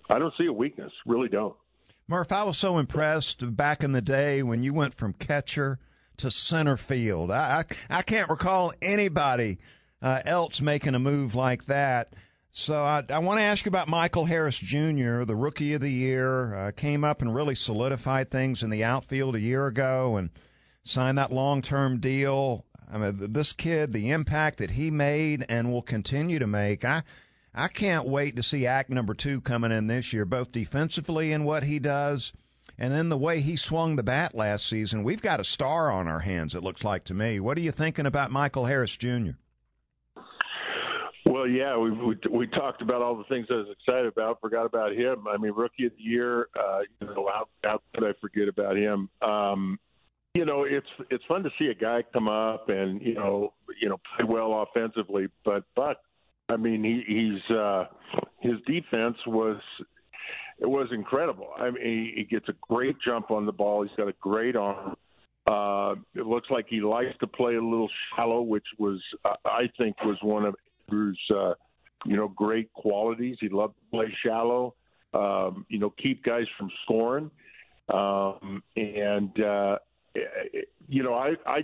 I 0.09 0.19
don't 0.19 0.35
see 0.39 0.47
a 0.47 0.53
weakness. 0.53 0.93
Really 1.07 1.29
don't. 1.29 1.57
Murph, 2.07 2.33
I 2.33 2.43
was 2.43 2.59
so 2.59 2.77
impressed 2.77 3.57
back 3.57 3.83
in 3.83 3.93
the 3.93 4.03
day 4.03 4.43
when 4.43 4.63
you 4.63 4.75
went 4.75 4.93
from 4.93 5.15
catcher 5.15 5.79
to 6.19 6.31
center 6.31 6.77
field. 6.77 7.31
I 7.31 7.65
I, 7.91 7.99
I 7.99 8.03
can't 8.03 8.29
recall 8.29 8.75
anybody 8.83 9.59
uh, 10.03 10.21
else 10.27 10.61
making 10.61 10.95
a 10.95 10.99
move 10.99 11.35
like 11.35 11.65
that. 11.65 12.13
So 12.51 12.85
I, 12.85 13.05
I 13.09 13.19
want 13.21 13.39
to 13.39 13.45
ask 13.45 13.65
you 13.65 13.71
about 13.71 13.89
Michael 13.89 14.27
Harris 14.27 14.59
Jr., 14.59 15.25
the 15.25 15.35
rookie 15.35 15.73
of 15.73 15.81
the 15.81 15.91
year. 15.91 16.55
Uh, 16.55 16.71
came 16.73 17.05
up 17.05 17.23
and 17.23 17.35
really 17.35 17.55
solidified 17.55 18.31
things 18.31 18.63
in 18.63 18.69
the 18.69 18.85
outfield 18.85 19.35
a 19.35 19.41
year 19.41 19.67
ago 19.67 20.17
and 20.17 20.29
signed 20.83 21.17
that 21.17 21.33
long 21.33 21.63
term 21.63 22.01
deal. 22.01 22.67
I 22.93 22.99
mean, 22.99 23.33
this 23.33 23.55
kid, 23.55 23.95
the 23.95 24.11
impact 24.11 24.59
that 24.59 24.73
he 24.73 24.91
made 24.91 25.47
and 25.49 25.73
will 25.73 25.83
continue 25.83 26.39
to 26.39 26.47
make, 26.47 26.85
I, 26.85 27.03
I 27.55 27.69
can't 27.69 28.09
wait 28.09 28.35
to 28.37 28.43
see 28.43 28.67
act 28.67 28.91
number 28.91 29.15
two 29.15 29.41
coming 29.41 29.71
in 29.71 29.87
this 29.87 30.13
year, 30.13 30.25
both 30.25 30.51
defensively 30.51 31.33
and 31.33 31.47
what 31.47 31.65
he 31.65 31.79
does, 31.79 32.33
and 32.77 32.93
then 32.93 33.09
the 33.11 33.17
way 33.17 33.41
he 33.41 33.55
swung 33.55 33.95
the 33.95 34.03
bat 34.03 34.35
last 34.35 34.67
season. 34.67 35.05
We've 35.05 35.23
got 35.23 35.39
a 35.39 35.45
star 35.45 35.91
on 35.91 36.09
our 36.09 36.21
hands, 36.21 36.55
it 36.55 36.65
looks 36.65 36.83
like 36.83 37.05
to 37.05 37.15
me. 37.15 37.39
What 37.39 37.57
are 37.57 37.63
you 37.63 37.71
thinking 37.71 38.07
about 38.07 38.33
Michael 38.33 38.65
Harris 38.65 38.97
Jr.? 38.97 39.33
Well, 41.27 41.49
yeah, 41.49 41.77
we, 41.79 41.91
we 41.91 42.17
we 42.31 42.47
talked 42.49 42.83
about 42.83 43.01
all 43.01 43.17
the 43.17 43.25
things 43.25 43.47
I 43.51 43.55
was 43.55 43.69
excited 43.71 44.07
about. 44.07 44.41
Forgot 44.41 44.67
about 44.67 44.93
him. 44.93 45.27
I 45.27 45.39
mean, 45.39 45.53
rookie 45.53 45.87
of 45.87 45.93
the 45.97 46.03
year. 46.03 46.49
Uh, 46.59 46.81
you 47.01 47.07
know, 47.07 47.29
how 47.33 47.49
how 47.63 47.81
could 47.95 48.05
I 48.05 48.13
forget 48.21 48.47
about 48.47 48.77
him? 48.77 49.09
Um, 49.23 49.79
you 50.35 50.45
know, 50.45 50.65
it's 50.65 50.87
it's 51.11 51.25
fun 51.27 51.43
to 51.45 51.51
see 51.59 51.69
a 51.69 51.75
guy 51.75 52.05
come 52.13 52.29
up 52.29 52.69
and 52.69 53.01
you 53.01 53.15
know 53.15 53.55
you 53.81 53.89
know 53.89 53.99
play 54.17 54.27
well 54.29 54.67
offensively, 54.69 55.29
but 55.45 55.65
but 55.75 56.03
I 56.55 56.57
mean 56.57 56.85
he, 56.85 57.03
he's 57.07 57.57
uh, 57.57 57.85
his 58.41 58.55
defense 58.67 59.17
was 59.27 59.61
it 60.59 60.67
was 60.67 60.89
incredible. 60.93 61.49
I 61.59 61.71
mean, 61.71 61.83
he, 61.83 62.13
he 62.17 62.25
gets 62.25 62.49
a 62.49 62.55
great 62.63 62.97
jump 63.05 63.31
on 63.31 63.45
the 63.45 63.53
ball. 63.53 63.83
He's 63.83 63.97
got 63.97 64.09
a 64.09 64.15
great 64.21 64.57
arm. 64.57 64.95
Uh, 65.51 65.95
it 66.15 66.27
looks 66.27 66.49
like 66.51 66.67
he 66.69 66.81
likes 66.81 67.17
to 67.21 67.27
play 67.27 67.57
a 67.57 67.63
little 67.63 67.91
shallow, 68.15 68.41
which 68.41 68.65
was 68.79 69.01
uh, 69.25 69.35
I 69.45 69.65
think 69.77 69.97
was 70.05 70.17
one 70.23 70.45
of 70.45 70.55
Drew's, 70.89 71.21
uh, 71.35 71.55
you 72.07 72.17
know, 72.17 72.29
great 72.29 72.73
qualities. 72.73 73.37
He 73.41 73.49
loved 73.49 73.75
to 73.75 73.91
play 73.91 74.07
shallow, 74.25 74.75
um, 75.13 75.67
you 75.69 75.79
know, 75.79 75.93
keep 76.03 76.25
guys 76.25 76.47
from 76.57 76.71
scoring. 76.85 77.31
Um, 77.93 78.63
and, 78.77 79.39
uh, 79.43 79.77
you 80.89 81.03
know, 81.03 81.15
I, 81.15 81.33
I, 81.47 81.59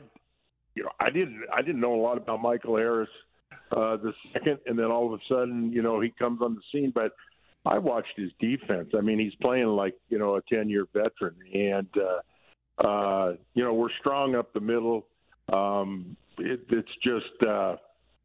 you 0.74 0.82
know, 0.82 0.90
I 0.98 1.10
didn't, 1.10 1.42
I 1.54 1.62
didn't 1.62 1.80
know 1.80 1.94
a 1.94 2.02
lot 2.02 2.18
about 2.18 2.42
Michael 2.42 2.76
Harris, 2.76 3.08
uh, 3.72 3.96
the 3.96 4.12
second, 4.32 4.58
and 4.66 4.78
then 4.78 4.86
all 4.86 5.12
of 5.12 5.20
a 5.20 5.22
sudden, 5.28 5.72
you 5.72 5.82
know, 5.82 6.00
he 6.00 6.10
comes 6.18 6.40
on 6.42 6.54
the 6.54 6.62
scene, 6.72 6.92
but 6.94 7.12
I 7.66 7.78
watched 7.78 8.16
his 8.16 8.30
defense. 8.40 8.90
I 8.96 9.00
mean, 9.00 9.18
he's 9.18 9.34
playing 9.40 9.66
like, 9.66 9.94
you 10.08 10.18
know, 10.18 10.36
a 10.36 10.42
10 10.42 10.68
year 10.68 10.86
veteran 10.92 11.36
and, 11.52 11.88
uh, 11.96 12.86
uh, 12.86 13.34
you 13.54 13.62
know, 13.62 13.74
we're 13.74 13.92
strong 14.00 14.34
up 14.34 14.52
the 14.54 14.60
middle. 14.60 15.06
Um, 15.52 16.16
it, 16.38 16.60
it's 16.70 16.88
just, 17.02 17.46
uh, 17.46 17.76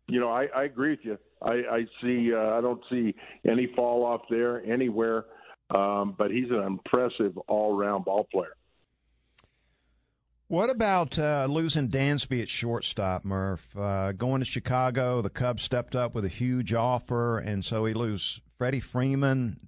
you 0.08 0.20
know, 0.20 0.30
I, 0.30 0.46
I 0.56 0.64
agree 0.64 0.92
with 0.92 1.00
you. 1.04 1.18
I, 1.42 1.52
I 1.52 1.86
see. 2.02 2.34
Uh, 2.34 2.58
I 2.58 2.62
don't 2.62 2.82
see 2.90 3.14
any 3.48 3.68
fall 3.76 4.06
off 4.06 4.22
there 4.30 4.64
anywhere. 4.66 5.26
Um, 5.72 6.16
but 6.18 6.30
he's 6.30 6.50
an 6.52 6.62
impressive 6.62 7.38
all-round 7.48 8.06
ball 8.06 8.28
player. 8.32 8.56
What 10.48 10.70
about 10.70 11.18
uh, 11.18 11.48
losing 11.50 11.90
Dansby 11.90 12.42
at 12.42 12.50
shortstop, 12.50 13.26
Murph? 13.26 13.76
Uh, 13.76 14.12
going 14.12 14.42
to 14.42 14.46
Chicago, 14.46 15.22
the 15.22 15.30
Cubs 15.30 15.64
stepped 15.64 15.96
up 15.96 16.14
with 16.14 16.24
a 16.24 16.30
huge 16.30 16.74
offer, 16.74 17.40
and 17.40 17.66
so 17.66 17.82
we 17.82 17.94
lose 17.94 18.42
Freddie 18.58 18.80
Freeman, 18.80 19.60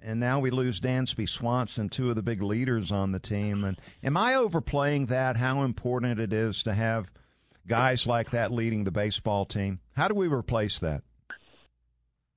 and 0.00 0.20
now 0.20 0.38
we 0.38 0.50
lose 0.50 0.80
Dansby 0.80 1.28
Swanson, 1.28 1.88
two 1.88 2.08
of 2.10 2.16
the 2.16 2.22
big 2.22 2.40
leaders 2.40 2.92
on 2.92 3.10
the 3.10 3.18
team. 3.18 3.64
And 3.64 3.78
am 4.04 4.16
I 4.16 4.36
overplaying 4.36 5.06
that? 5.06 5.36
How 5.36 5.62
important 5.62 6.20
it 6.20 6.32
is 6.32 6.62
to 6.62 6.74
have– 6.74 7.10
guys 7.66 8.06
like 8.06 8.30
that 8.30 8.52
leading 8.52 8.84
the 8.84 8.90
baseball 8.90 9.44
team? 9.44 9.80
How 9.96 10.08
do 10.08 10.14
we 10.14 10.28
replace 10.28 10.78
that? 10.78 11.02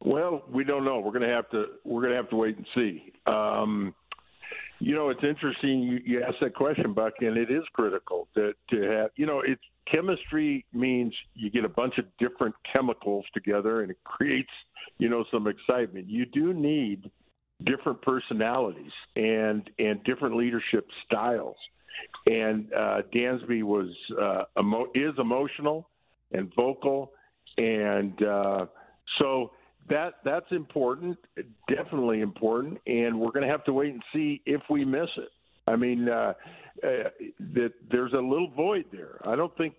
Well, 0.01 0.43
we 0.49 0.63
don't 0.63 0.85
know. 0.85 0.99
We're 0.99 1.11
going 1.11 1.27
to 1.27 1.35
have 1.35 1.49
to 1.49 1.65
we're 1.83 2.01
going 2.01 2.11
to 2.11 2.17
have 2.17 2.29
to 2.29 2.35
wait 2.35 2.57
and 2.57 2.65
see. 2.73 3.11
Um, 3.25 3.93
you 4.79 4.95
know, 4.95 5.09
it's 5.09 5.23
interesting 5.23 5.81
you, 5.81 5.99
you 6.05 6.23
asked 6.23 6.37
that 6.41 6.55
question, 6.55 6.93
Buck, 6.93 7.13
and 7.19 7.37
it 7.37 7.51
is 7.51 7.63
critical 7.73 8.27
to 8.35 8.53
to 8.71 8.81
have. 8.83 9.11
You 9.15 9.25
know, 9.25 9.41
it's 9.45 9.61
chemistry 9.91 10.65
means 10.73 11.13
you 11.35 11.49
get 11.49 11.65
a 11.65 11.69
bunch 11.69 11.97
of 11.97 12.05
different 12.17 12.55
chemicals 12.73 13.25
together, 13.33 13.81
and 13.81 13.91
it 13.91 13.97
creates 14.03 14.51
you 14.97 15.09
know 15.09 15.25
some 15.31 15.47
excitement. 15.47 16.07
You 16.07 16.25
do 16.25 16.53
need 16.53 17.09
different 17.65 18.01
personalities 18.01 18.91
and 19.15 19.69
and 19.79 20.03
different 20.03 20.35
leadership 20.35 20.87
styles 21.05 21.57
and 22.29 22.71
uh, 22.73 23.01
Dansby 23.13 23.63
was 23.63 23.89
uh, 24.19 24.43
emo- 24.59 24.91
is 24.93 25.13
emotional 25.17 25.89
and 26.31 26.51
vocal, 26.55 27.11
and 27.57 28.21
uh, 28.23 28.65
so 29.19 29.51
that 29.89 30.15
that's 30.23 30.51
important, 30.51 31.17
definitely 31.67 32.21
important, 32.21 32.79
and 32.87 33.19
we're 33.19 33.31
going 33.31 33.45
to 33.45 33.51
have 33.51 33.63
to 33.65 33.73
wait 33.73 33.93
and 33.93 34.03
see 34.13 34.41
if 34.45 34.61
we 34.69 34.85
miss 34.85 35.09
it. 35.17 35.29
I 35.67 35.75
mean, 35.75 36.09
uh, 36.09 36.33
uh, 36.83 37.09
that 37.53 37.73
there's 37.91 38.13
a 38.13 38.17
little 38.17 38.49
void 38.55 38.85
there. 38.91 39.19
I 39.25 39.35
don't 39.35 39.55
think 39.57 39.75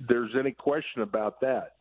there's 0.00 0.32
any 0.38 0.52
question 0.52 1.02
about 1.02 1.40
that. 1.40 1.74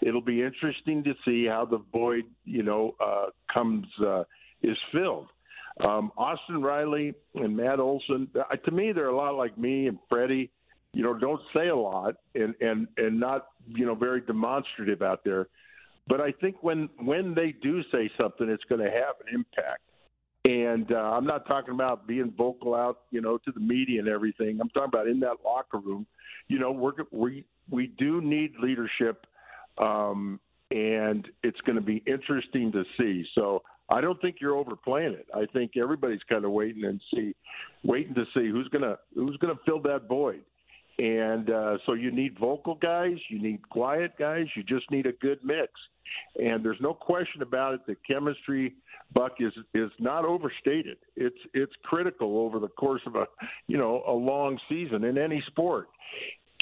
It'll 0.00 0.22
be 0.22 0.42
interesting 0.42 1.02
to 1.04 1.14
see 1.24 1.46
how 1.46 1.64
the 1.64 1.82
void, 1.92 2.24
you 2.44 2.62
know, 2.62 2.94
uh, 3.00 3.26
comes 3.52 3.86
uh, 4.04 4.24
is 4.62 4.76
filled. 4.92 5.28
Um, 5.86 6.10
Austin 6.16 6.62
Riley 6.62 7.14
and 7.34 7.56
Matt 7.56 7.78
Olson, 7.78 8.28
uh, 8.34 8.56
to 8.56 8.70
me, 8.70 8.92
they're 8.92 9.08
a 9.08 9.16
lot 9.16 9.36
like 9.36 9.56
me 9.56 9.86
and 9.86 9.98
Freddie. 10.08 10.50
You 10.92 11.04
know, 11.04 11.14
don't 11.14 11.40
say 11.54 11.68
a 11.68 11.76
lot 11.76 12.16
and 12.34 12.54
and 12.60 12.88
and 12.96 13.20
not 13.20 13.48
you 13.68 13.86
know 13.86 13.94
very 13.94 14.20
demonstrative 14.20 15.02
out 15.02 15.22
there. 15.24 15.48
But 16.08 16.20
I 16.20 16.32
think 16.32 16.56
when 16.62 16.88
when 16.98 17.34
they 17.34 17.54
do 17.62 17.82
say 17.92 18.10
something, 18.20 18.48
it's 18.48 18.64
going 18.64 18.80
to 18.80 18.90
have 18.90 19.14
an 19.26 19.34
impact. 19.34 19.82
And 20.44 20.90
uh, 20.92 20.96
I'm 20.96 21.26
not 21.26 21.46
talking 21.46 21.74
about 21.74 22.06
being 22.06 22.32
vocal 22.36 22.74
out, 22.74 23.00
you 23.10 23.20
know, 23.20 23.36
to 23.38 23.52
the 23.52 23.60
media 23.60 24.00
and 24.00 24.08
everything. 24.08 24.58
I'm 24.60 24.70
talking 24.70 24.88
about 24.88 25.06
in 25.06 25.20
that 25.20 25.36
locker 25.44 25.78
room. 25.78 26.06
You 26.46 26.58
know, 26.58 26.72
we're, 26.72 26.92
we 27.10 27.44
we 27.70 27.88
do 27.98 28.22
need 28.22 28.54
leadership, 28.58 29.26
um, 29.76 30.40
and 30.70 31.28
it's 31.42 31.60
going 31.62 31.76
to 31.76 31.82
be 31.82 32.02
interesting 32.06 32.72
to 32.72 32.84
see. 32.96 33.26
So 33.34 33.62
I 33.90 34.00
don't 34.00 34.20
think 34.20 34.36
you're 34.40 34.56
overplaying 34.56 35.12
it. 35.14 35.26
I 35.34 35.44
think 35.52 35.72
everybody's 35.76 36.22
kind 36.28 36.44
of 36.44 36.52
waiting 36.52 36.84
and 36.84 37.00
see, 37.12 37.34
waiting 37.84 38.14
to 38.14 38.24
see 38.34 38.48
who's 38.48 38.68
gonna 38.68 38.96
who's 39.14 39.36
gonna 39.38 39.58
fill 39.66 39.80
that 39.82 40.08
void. 40.08 40.42
And 40.98 41.50
uh, 41.50 41.78
so 41.86 41.92
you 41.92 42.10
need 42.10 42.38
vocal 42.38 42.74
guys, 42.74 43.16
you 43.28 43.40
need 43.40 43.68
quiet 43.68 44.12
guys, 44.18 44.46
you 44.56 44.64
just 44.64 44.90
need 44.90 45.06
a 45.06 45.12
good 45.12 45.38
mix. 45.44 45.70
And 46.42 46.64
there's 46.64 46.80
no 46.80 46.92
question 46.92 47.42
about 47.42 47.74
it. 47.74 47.80
The 47.86 47.96
chemistry, 48.06 48.74
Buck, 49.12 49.36
is 49.38 49.52
is 49.74 49.90
not 50.00 50.24
overstated. 50.24 50.96
It's 51.16 51.38
it's 51.54 51.72
critical 51.84 52.38
over 52.38 52.58
the 52.58 52.68
course 52.68 53.02
of 53.06 53.14
a 53.14 53.26
you 53.66 53.76
know 53.76 54.02
a 54.08 54.12
long 54.12 54.58
season 54.68 55.04
in 55.04 55.18
any 55.18 55.42
sport 55.46 55.88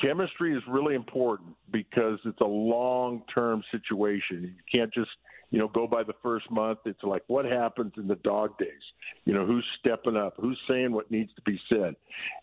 chemistry 0.00 0.54
is 0.54 0.62
really 0.68 0.94
important 0.94 1.56
because 1.70 2.18
it's 2.26 2.40
a 2.42 2.46
long 2.46 3.22
term 3.32 3.62
situation. 3.72 4.42
You 4.42 4.52
can't 4.70 4.92
just 4.92 5.08
you 5.50 5.58
know, 5.58 5.68
go 5.68 5.86
by 5.86 6.02
the 6.02 6.14
first 6.22 6.50
month. 6.50 6.80
It's 6.84 7.02
like 7.02 7.22
what 7.28 7.44
happens 7.44 7.92
in 7.96 8.08
the 8.08 8.16
dog 8.16 8.58
days. 8.58 8.68
You 9.24 9.34
know, 9.34 9.46
who's 9.46 9.64
stepping 9.78 10.16
up, 10.16 10.34
who's 10.40 10.58
saying 10.68 10.92
what 10.92 11.10
needs 11.10 11.32
to 11.36 11.42
be 11.42 11.60
said. 11.68 11.94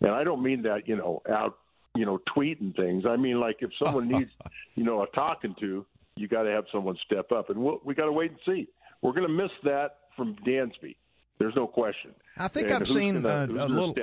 And 0.02 0.12
I 0.12 0.24
don't 0.24 0.42
mean 0.42 0.62
that, 0.64 0.88
you 0.88 0.96
know, 0.96 1.22
out, 1.30 1.58
you 1.96 2.06
know, 2.06 2.20
tweeting 2.36 2.76
things. 2.76 3.06
I 3.06 3.16
mean 3.16 3.40
like 3.40 3.58
if 3.62 3.72
someone 3.84 4.08
needs, 4.08 4.32
you 4.76 4.84
know, 4.84 5.04
a 5.04 5.08
talking 5.08 5.56
to, 5.60 5.86
you 6.16 6.28
got 6.28 6.44
to 6.44 6.52
have 6.52 6.66
someone 6.72 6.98
step 7.06 7.32
up, 7.32 7.50
and 7.50 7.60
we'll, 7.60 7.82
we 7.84 7.96
got 7.96 8.06
to 8.06 8.12
wait 8.12 8.32
and 8.32 8.40
see. 8.46 8.68
We're 9.02 9.14
going 9.14 9.28
to 9.28 9.34
miss 9.34 9.52
that 9.64 9.98
from 10.16 10.36
Dansby. 10.46 10.96
There's 11.40 11.56
no 11.56 11.68
question. 11.68 12.12
I 12.38 12.48
think 12.48 12.68
and 12.68 12.78
I've 12.78 12.88
seen 12.88 13.22
gonna, 13.22 13.54
a, 13.54 13.66
a 13.66 13.68
little 13.68 13.96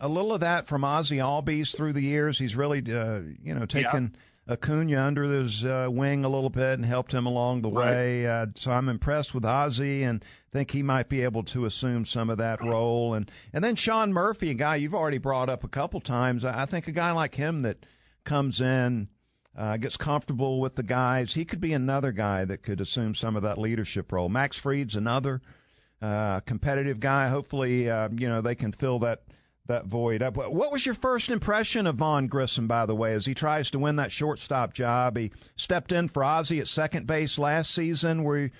a 0.00 0.08
little 0.08 0.32
of 0.32 0.40
that 0.40 0.66
from 0.66 0.84
Ozzie 0.84 1.18
Albies 1.18 1.76
through 1.76 1.92
the 1.92 2.00
years. 2.00 2.38
He's 2.38 2.56
really, 2.56 2.78
uh, 2.78 3.20
you 3.42 3.54
know, 3.54 3.66
taken. 3.66 4.12
Yeah 4.14 4.20
Acuna 4.48 5.02
under 5.02 5.24
his 5.24 5.62
uh, 5.62 5.88
wing 5.90 6.24
a 6.24 6.28
little 6.28 6.50
bit 6.50 6.78
and 6.78 6.84
helped 6.84 7.12
him 7.12 7.26
along 7.26 7.62
the 7.62 7.68
way. 7.68 8.24
Right. 8.24 8.42
Uh, 8.42 8.46
so 8.54 8.72
I'm 8.72 8.88
impressed 8.88 9.34
with 9.34 9.44
Ozzie 9.44 10.02
and 10.02 10.24
think 10.50 10.70
he 10.70 10.82
might 10.82 11.08
be 11.08 11.22
able 11.22 11.42
to 11.44 11.66
assume 11.66 12.06
some 12.06 12.30
of 12.30 12.38
that 12.38 12.62
role. 12.64 13.14
And 13.14 13.30
and 13.52 13.62
then 13.62 13.76
Sean 13.76 14.12
Murphy, 14.12 14.50
a 14.50 14.54
guy 14.54 14.76
you've 14.76 14.94
already 14.94 15.18
brought 15.18 15.48
up 15.48 15.64
a 15.64 15.68
couple 15.68 16.00
times. 16.00 16.44
I 16.44 16.64
think 16.64 16.88
a 16.88 16.92
guy 16.92 17.12
like 17.12 17.34
him 17.34 17.62
that 17.62 17.84
comes 18.24 18.60
in. 18.60 19.08
Uh, 19.56 19.76
gets 19.76 19.96
comfortable 19.96 20.60
with 20.60 20.76
the 20.76 20.84
guys. 20.84 21.34
He 21.34 21.44
could 21.44 21.60
be 21.60 21.72
another 21.72 22.12
guy 22.12 22.44
that 22.44 22.62
could 22.62 22.80
assume 22.80 23.16
some 23.16 23.34
of 23.34 23.42
that 23.42 23.58
leadership 23.58 24.12
role. 24.12 24.28
Max 24.28 24.56
Fried's 24.56 24.94
another 24.94 25.42
uh, 26.00 26.38
competitive 26.40 27.00
guy. 27.00 27.26
Hopefully, 27.26 27.90
uh, 27.90 28.08
you 28.16 28.28
know 28.28 28.40
they 28.40 28.54
can 28.54 28.70
fill 28.70 29.00
that 29.00 29.22
that 29.68 29.86
void 29.86 30.22
up. 30.22 30.36
What 30.36 30.72
was 30.72 30.84
your 30.84 30.94
first 30.94 31.30
impression 31.30 31.86
of 31.86 31.96
Vaughn 31.96 32.26
Grissom, 32.26 32.66
by 32.66 32.86
the 32.86 32.96
way, 32.96 33.12
as 33.12 33.26
he 33.26 33.34
tries 33.34 33.70
to 33.70 33.78
win 33.78 33.96
that 33.96 34.12
shortstop 34.12 34.74
job? 34.74 35.16
He 35.16 35.30
stepped 35.56 35.92
in 35.92 36.08
for 36.08 36.24
Ozzie 36.24 36.60
at 36.60 36.68
second 36.68 37.06
base 37.06 37.38
last 37.38 37.70
season, 37.70 38.24
where 38.24 38.38
he 38.46 38.50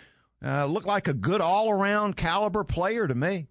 uh, 0.45 0.67
looked 0.67 0.87
like 0.87 1.09
a 1.09 1.15
good 1.15 1.41
all 1.41 1.71
around 1.71 2.17
caliber 2.17 2.63
player 2.63 3.09
to 3.09 3.15
me. 3.15 3.49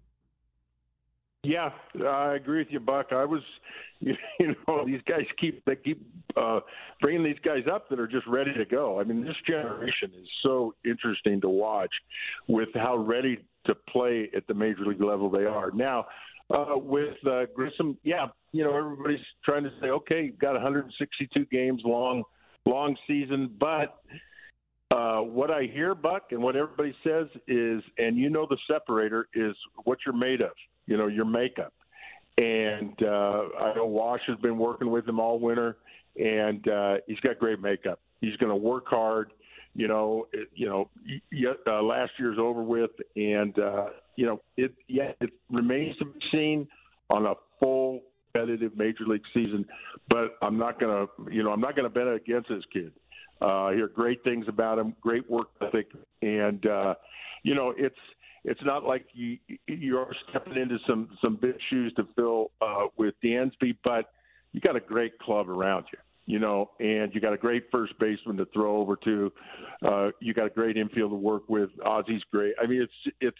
Yeah, 1.44 1.70
I 2.04 2.34
agree 2.34 2.58
with 2.58 2.68
you, 2.70 2.80
Buck. 2.80 3.12
I 3.12 3.24
was, 3.24 3.42
you 4.00 4.16
know, 4.40 4.84
these 4.84 5.00
guys 5.06 5.24
keep 5.40 5.64
they 5.64 5.76
keep 5.76 6.04
uh, 6.36 6.60
bringing 7.00 7.24
these 7.24 7.38
guys 7.44 7.64
up 7.72 7.88
that 7.90 8.00
are 8.00 8.08
just 8.08 8.26
ready 8.26 8.52
to 8.54 8.64
go. 8.64 9.00
I 9.00 9.04
mean, 9.04 9.24
this 9.24 9.36
generation 9.46 10.10
is 10.20 10.28
so 10.42 10.74
interesting 10.84 11.40
to 11.42 11.48
watch 11.48 11.92
with 12.48 12.68
how 12.74 12.96
ready 12.96 13.38
to 13.66 13.74
play 13.74 14.30
at 14.36 14.46
the 14.46 14.54
major 14.54 14.84
league 14.84 15.02
level 15.02 15.30
they 15.30 15.44
are 15.44 15.70
now. 15.70 16.06
Uh, 16.50 16.78
with 16.78 17.14
uh, 17.26 17.44
Grissom, 17.54 17.98
yeah, 18.04 18.26
you 18.52 18.64
know, 18.64 18.74
everybody's 18.74 19.24
trying 19.44 19.64
to 19.64 19.70
say, 19.82 19.88
okay, 19.88 20.24
you've 20.24 20.38
got 20.38 20.54
162 20.54 21.44
games 21.46 21.82
long, 21.84 22.22
long 22.64 22.96
season, 23.06 23.54
but 23.60 23.98
uh, 24.90 25.18
what 25.18 25.50
I 25.50 25.64
hear, 25.64 25.94
Buck, 25.94 26.28
and 26.30 26.42
what 26.42 26.56
everybody 26.56 26.94
says 27.06 27.26
is, 27.46 27.82
and 27.98 28.16
you 28.16 28.30
know, 28.30 28.46
the 28.48 28.56
separator 28.66 29.28
is 29.34 29.54
what 29.84 29.98
you're 30.06 30.16
made 30.16 30.40
of. 30.40 30.52
You 30.86 30.96
know, 30.96 31.06
your 31.06 31.26
makeup. 31.26 31.74
And 32.38 32.94
uh, 33.02 33.42
I 33.60 33.74
know 33.74 33.86
Wash 33.86 34.20
has 34.28 34.38
been 34.38 34.56
working 34.56 34.90
with 34.90 35.06
him 35.06 35.20
all 35.20 35.38
winter, 35.38 35.76
and 36.16 36.66
uh, 36.66 36.94
he's 37.06 37.20
got 37.20 37.38
great 37.38 37.60
makeup. 37.60 38.00
He's 38.20 38.36
going 38.36 38.50
to 38.50 38.56
work 38.56 38.86
hard. 38.88 39.32
You 39.78 39.86
know, 39.86 40.26
it, 40.32 40.48
you 40.56 40.66
know, 40.66 40.90
uh, 41.68 41.82
last 41.84 42.10
year's 42.18 42.36
over 42.36 42.64
with, 42.64 42.90
and 43.14 43.56
uh, 43.56 43.86
you 44.16 44.26
know, 44.26 44.40
it 44.56 44.74
yeah, 44.88 45.12
it 45.20 45.30
remains 45.52 45.96
to 45.98 46.06
be 46.06 46.18
seen 46.32 46.66
on 47.10 47.26
a 47.26 47.34
full 47.60 48.00
competitive 48.32 48.76
major 48.76 49.04
league 49.06 49.22
season. 49.32 49.64
But 50.08 50.36
I'm 50.42 50.58
not 50.58 50.80
gonna, 50.80 51.06
you 51.30 51.44
know, 51.44 51.52
I'm 51.52 51.60
not 51.60 51.76
gonna 51.76 51.90
bet 51.90 52.08
against 52.08 52.48
this 52.48 52.64
kid. 52.72 52.90
Uh, 53.40 53.66
I 53.66 53.74
hear 53.74 53.86
great 53.86 54.24
things 54.24 54.46
about 54.48 54.80
him, 54.80 54.96
great 55.00 55.30
work 55.30 55.46
ethic, 55.62 55.92
and 56.22 56.66
uh, 56.66 56.94
you 57.44 57.54
know, 57.54 57.72
it's 57.78 57.94
it's 58.42 58.60
not 58.64 58.82
like 58.82 59.06
you 59.12 59.38
you're 59.68 60.12
stepping 60.28 60.56
into 60.56 60.78
some 60.88 61.16
some 61.22 61.38
big 61.40 61.54
shoes 61.70 61.92
to 61.98 62.08
fill 62.16 62.50
uh, 62.60 62.86
with 62.96 63.14
Dansby, 63.24 63.76
but 63.84 64.06
you 64.50 64.60
got 64.60 64.74
a 64.74 64.80
great 64.80 65.20
club 65.20 65.48
around 65.48 65.84
you 65.92 66.00
you 66.28 66.38
know, 66.38 66.70
and 66.78 67.14
you 67.14 67.22
got 67.22 67.32
a 67.32 67.38
great 67.38 67.64
first 67.72 67.98
baseman 67.98 68.36
to 68.36 68.44
throw 68.52 68.76
over 68.76 68.96
to. 68.96 69.32
Uh, 69.82 70.10
you 70.20 70.34
got 70.34 70.44
a 70.44 70.50
great 70.50 70.76
infield 70.76 71.10
to 71.10 71.16
work 71.16 71.48
with. 71.48 71.70
Ozzie's 71.82 72.22
great. 72.30 72.52
I 72.62 72.66
mean, 72.66 72.82
it's 72.82 73.14
it's 73.22 73.38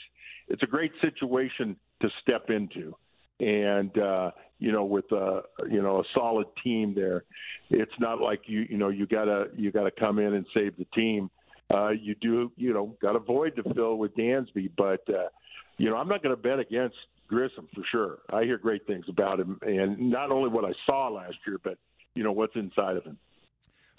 it's 0.49 0.63
a 0.63 0.67
great 0.67 0.93
situation 1.03 1.77
to 2.01 2.09
step 2.23 2.49
into, 2.49 2.97
and 3.41 3.97
uh, 3.99 4.31
you 4.59 4.73
know, 4.73 4.85
with 4.87 5.05
a 5.13 5.43
you 5.71 5.83
know 5.83 6.01
a 6.01 6.05
solid 6.15 6.47
team 6.65 6.95
there, 6.95 7.25
it's 7.69 7.93
not 8.01 8.23
like 8.23 8.41
you 8.47 8.67
you 8.71 8.79
know 8.79 8.89
you 8.89 9.07
gotta 9.07 9.49
you 9.55 9.71
gotta 9.71 9.91
come 9.91 10.19
in 10.19 10.33
and 10.33 10.47
save 10.55 10.75
the 10.79 10.87
team. 10.95 11.29
Uh, 11.73 11.91
you 11.91 12.15
do 12.23 12.51
you 12.57 12.73
know 12.73 12.97
got 13.03 13.17
a 13.17 13.21
void 13.21 13.55
to 13.57 13.75
fill 13.75 13.97
with 13.97 14.17
Dansby, 14.17 14.71
but 14.79 15.03
uh, 15.11 15.29
you 15.77 15.91
know 15.91 15.97
I'm 15.97 16.09
not 16.09 16.23
going 16.23 16.35
to 16.35 16.41
bet 16.41 16.59
against 16.59 16.97
Grissom 17.29 17.69
for 17.75 17.85
sure. 17.93 18.19
I 18.33 18.45
hear 18.45 18.57
great 18.57 18.87
things 18.87 19.05
about 19.11 19.41
him, 19.41 19.59
and 19.61 20.11
not 20.11 20.31
only 20.31 20.49
what 20.49 20.65
I 20.65 20.73
saw 20.87 21.09
last 21.09 21.37
year, 21.47 21.59
but 21.63 21.77
you 22.19 22.25
know 22.25 22.33
what's 22.33 22.57
inside 22.57 22.97
of 22.97 23.05
him. 23.05 23.17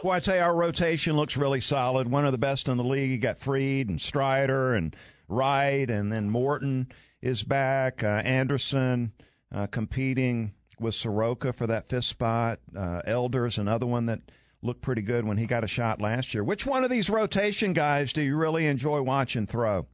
Well, 0.04 0.12
I'd 0.12 0.26
say 0.26 0.42
our 0.42 0.54
rotation 0.54 1.16
looks 1.16 1.38
really 1.38 1.62
solid. 1.62 2.12
One 2.12 2.26
of 2.26 2.34
the 2.34 2.38
best 2.38 2.68
in 2.68 2.76
the 2.76 2.84
league. 2.84 3.12
You 3.12 3.18
got 3.18 3.38
Fried 3.38 3.88
and 3.88 4.00
Strider 4.00 4.74
and 4.74 4.94
Wright, 5.30 5.90
and 5.90 6.12
then 6.12 6.30
Morton 6.30 6.92
is 7.22 7.44
back. 7.44 8.04
Uh, 8.04 8.22
Anderson 8.26 9.14
uh, 9.54 9.68
competing 9.68 10.52
with 10.82 10.96
Soroka 10.96 11.54
for 11.54 11.66
that 11.68 11.88
fifth 11.88 12.06
spot. 12.06 12.60
Uh, 12.76 13.02
Elder's 13.06 13.58
another 13.58 13.86
one 13.86 14.06
that 14.08 14.20
looked 14.62 14.82
pretty 14.82 15.02
good 15.02 15.26
when 15.26 15.38
he 15.38 15.46
got 15.46 15.64
a 15.64 15.68
shot 15.68 16.02
last 16.02 16.34
year. 16.34 16.44
Which 16.44 16.66
one 16.66 16.84
of 16.84 16.90
these 16.90 17.10
rotation 17.10 17.72
guys 17.72 18.12
do 18.12 18.22
you 18.22 18.36
really 18.36 18.68
enjoy 18.68 19.02
watching 19.02 19.48
throw? 19.48 19.88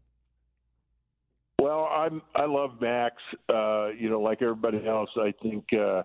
Well, 1.60 1.86
I'm 1.92 2.24
I 2.36 2.46
love 2.46 2.82
Max. 2.82 3.16
Uh, 3.54 3.90
you 3.90 4.10
know, 4.10 4.20
like 4.20 4.42
everybody 4.42 4.86
else, 4.88 5.10
I 5.16 5.34
think 5.44 5.66
uh, 5.74 6.04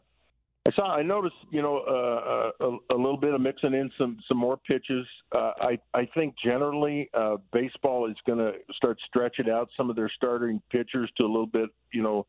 I 0.66 0.72
saw. 0.72 0.94
I 0.94 1.02
noticed, 1.02 1.36
you 1.50 1.62
know, 1.62 1.78
uh, 1.88 2.64
uh, 2.64 2.68
a, 2.68 2.94
a 2.94 2.98
little 2.98 3.16
bit 3.16 3.32
of 3.32 3.40
mixing 3.40 3.72
in 3.72 3.90
some 3.96 4.18
some 4.28 4.36
more 4.36 4.58
pitches. 4.58 5.06
Uh, 5.34 5.52
I 5.60 5.78
I 5.94 6.06
think 6.14 6.34
generally 6.44 7.08
uh, 7.14 7.36
baseball 7.52 8.10
is 8.10 8.16
going 8.26 8.38
to 8.38 8.52
start 8.74 8.98
stretching 9.06 9.48
out 9.48 9.70
some 9.74 9.88
of 9.88 9.96
their 9.96 10.10
starting 10.14 10.60
pitchers 10.70 11.10
to 11.16 11.24
a 11.24 11.26
little 11.26 11.46
bit. 11.46 11.70
You 11.94 12.02
know, 12.02 12.26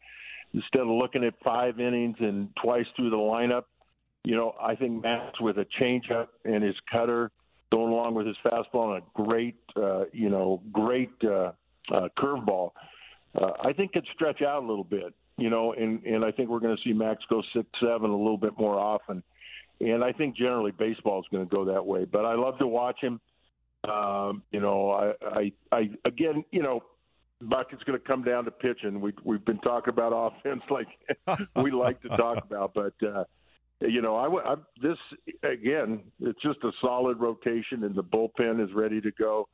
instead 0.54 0.82
of 0.82 0.88
looking 0.88 1.26
at 1.26 1.34
five 1.44 1.82
innings 1.82 2.16
and 2.20 2.48
twice 2.64 2.86
through 2.96 3.10
the 3.10 3.18
lineup, 3.18 3.64
you 4.24 4.38
know, 4.38 4.56
I 4.62 4.76
think 4.76 5.04
Max 5.04 5.42
with 5.42 5.58
a 5.58 5.66
changeup 5.82 6.28
and 6.46 6.64
his 6.64 6.76
cutter 6.90 7.32
going 7.70 7.92
along 7.92 8.16
with 8.16 8.28
his 8.28 8.38
fastball 8.46 8.96
and 8.96 9.04
a 9.04 9.24
great, 9.24 9.60
uh, 9.76 10.06
you 10.14 10.30
know, 10.30 10.62
great 10.72 11.12
uh, 11.24 11.52
uh, 11.94 12.08
curveball. 12.18 12.72
Uh, 13.34 13.52
I 13.64 13.74
think 13.74 13.94
could 13.94 14.08
stretch 14.14 14.42
out 14.42 14.64
a 14.64 14.66
little 14.66 14.84
bit 14.86 15.14
you 15.42 15.50
know, 15.50 15.74
and 15.74 16.04
and 16.04 16.24
I 16.24 16.32
think 16.32 16.50
we're 16.50 16.60
going 16.60 16.78
to 16.78 16.84
see 16.84 16.94
Max 16.94 17.24
go 17.30 17.42
six 17.54 17.68
seven 17.80 18.12
a 18.12 18.16
little 18.18 18.38
bit 18.38 18.58
more 18.58 18.78
often, 18.78 19.24
and 19.80 20.04
I 20.04 20.12
think 20.12 20.38
generally 20.38 20.72
baseball 20.72 21.20
is 21.20 21.26
going 21.32 21.48
to 21.48 21.50
go 21.50 21.66
that 21.66 21.86
way. 21.86 22.06
But 22.06 22.26
I 22.26 22.36
love 22.36 22.60
to 22.60 22.68
watch 22.68 23.00
him. 23.02 23.20
Um, 23.84 24.44
you 24.52 24.60
know, 24.60 24.92
I, 24.92 25.14
I 25.26 25.52
I 25.72 25.90
again, 26.06 26.46
you 26.52 26.62
know, 26.62 26.84
Buck, 27.42 27.68
it's 27.72 27.82
going 27.84 28.00
to 28.00 28.06
come 28.06 28.24
down 28.24 28.46
to 28.46 28.52
pitching. 28.52 29.02
We 29.02 29.14
we've 29.24 29.44
been 29.44 29.60
talking 29.60 29.92
about 29.92 30.14
offense 30.46 30.62
like 30.70 30.88
we 31.56 31.72
like 31.72 32.02
to 32.04 32.10
talk 32.10 32.44
about, 32.44 32.74
but. 32.74 32.94
uh 33.06 33.24
you 33.84 34.00
know, 34.00 34.16
I, 34.16 34.54
I 34.54 34.56
this 34.80 35.00
again. 35.42 36.02
It's 36.20 36.40
just 36.44 36.60
a 36.64 36.70
solid 36.82 37.20
rotation, 37.20 37.84
and 37.84 37.96
the 37.96 38.04
bullpen 38.04 38.64
is 38.64 38.72
ready 38.76 39.02
to 39.02 39.10
go. 39.10 39.48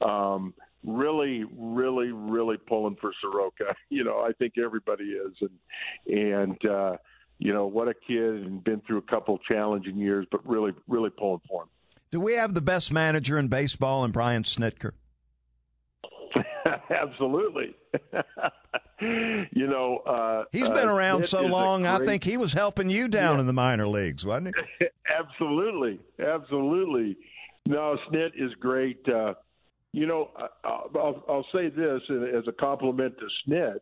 Um, 0.00 0.54
really, 0.84 1.44
really, 1.56 2.12
really 2.12 2.56
pulling 2.56 2.96
for 3.00 3.12
Soroka. 3.20 3.74
You 3.90 4.02
know, 4.02 4.18
I 4.20 4.32
think 4.38 4.54
everybody 4.58 5.04
is, 5.04 5.32
and 5.40 6.18
and 6.18 6.70
uh, 6.70 6.96
you 7.38 7.52
know 7.52 7.66
what 7.66 7.86
a 7.86 7.94
kid 7.94 8.46
and 8.46 8.64
been 8.64 8.80
through 8.86 8.98
a 8.98 9.02
couple 9.02 9.38
challenging 9.38 9.96
years, 9.96 10.26
but 10.32 10.44
really, 10.48 10.72
really 10.88 11.10
pulling 11.10 11.40
for 11.48 11.62
him. 11.62 11.68
Do 12.10 12.20
we 12.20 12.32
have 12.32 12.54
the 12.54 12.60
best 12.60 12.92
manager 12.92 13.38
in 13.38 13.48
baseball 13.48 14.04
in 14.04 14.10
Brian 14.10 14.42
Snitker? 14.42 14.92
Absolutely. 16.90 17.74
you 19.00 19.66
know, 19.66 19.98
uh, 20.06 20.44
he's 20.52 20.70
been 20.70 20.88
uh, 20.88 20.94
around 20.94 21.26
so 21.26 21.42
long. 21.42 21.82
Great... 21.82 21.92
I 21.92 22.04
think 22.04 22.24
he 22.24 22.36
was 22.36 22.52
helping 22.52 22.90
you 22.90 23.06
down 23.08 23.36
yeah. 23.36 23.40
in 23.40 23.46
the 23.46 23.52
minor 23.52 23.86
leagues, 23.86 24.24
wasn't 24.24 24.54
he? 24.78 24.86
absolutely, 25.08 26.00
absolutely. 26.18 27.16
No, 27.66 27.96
Snit 28.08 28.30
is 28.36 28.52
great. 28.60 29.06
Uh, 29.08 29.34
you 29.94 30.06
know, 30.06 30.30
I'll, 30.64 31.24
I'll 31.28 31.46
say 31.54 31.68
this 31.68 32.00
as 32.10 32.48
a 32.48 32.52
compliment 32.52 33.14
to 33.18 33.26
Snit 33.48 33.76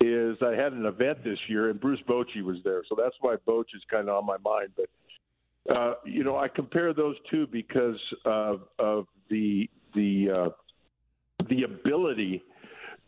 is 0.00 0.36
I 0.42 0.60
had 0.60 0.72
an 0.72 0.86
event 0.86 1.22
this 1.22 1.38
year 1.48 1.70
and 1.70 1.80
Bruce 1.80 2.00
Bochy 2.08 2.42
was 2.42 2.56
there, 2.64 2.82
so 2.88 2.96
that's 2.98 3.14
why 3.20 3.36
Boch 3.46 3.66
is 3.72 3.82
kind 3.88 4.08
of 4.08 4.16
on 4.16 4.26
my 4.26 4.38
mind. 4.38 4.70
But 4.76 5.72
uh, 5.72 5.94
you 6.04 6.24
know, 6.24 6.36
I 6.36 6.48
compare 6.48 6.92
those 6.92 7.14
two 7.30 7.46
because 7.46 8.00
of, 8.24 8.62
of 8.80 9.06
the 9.28 9.70
the 9.94 10.30
uh, 10.30 11.44
the 11.48 11.62
ability 11.62 12.42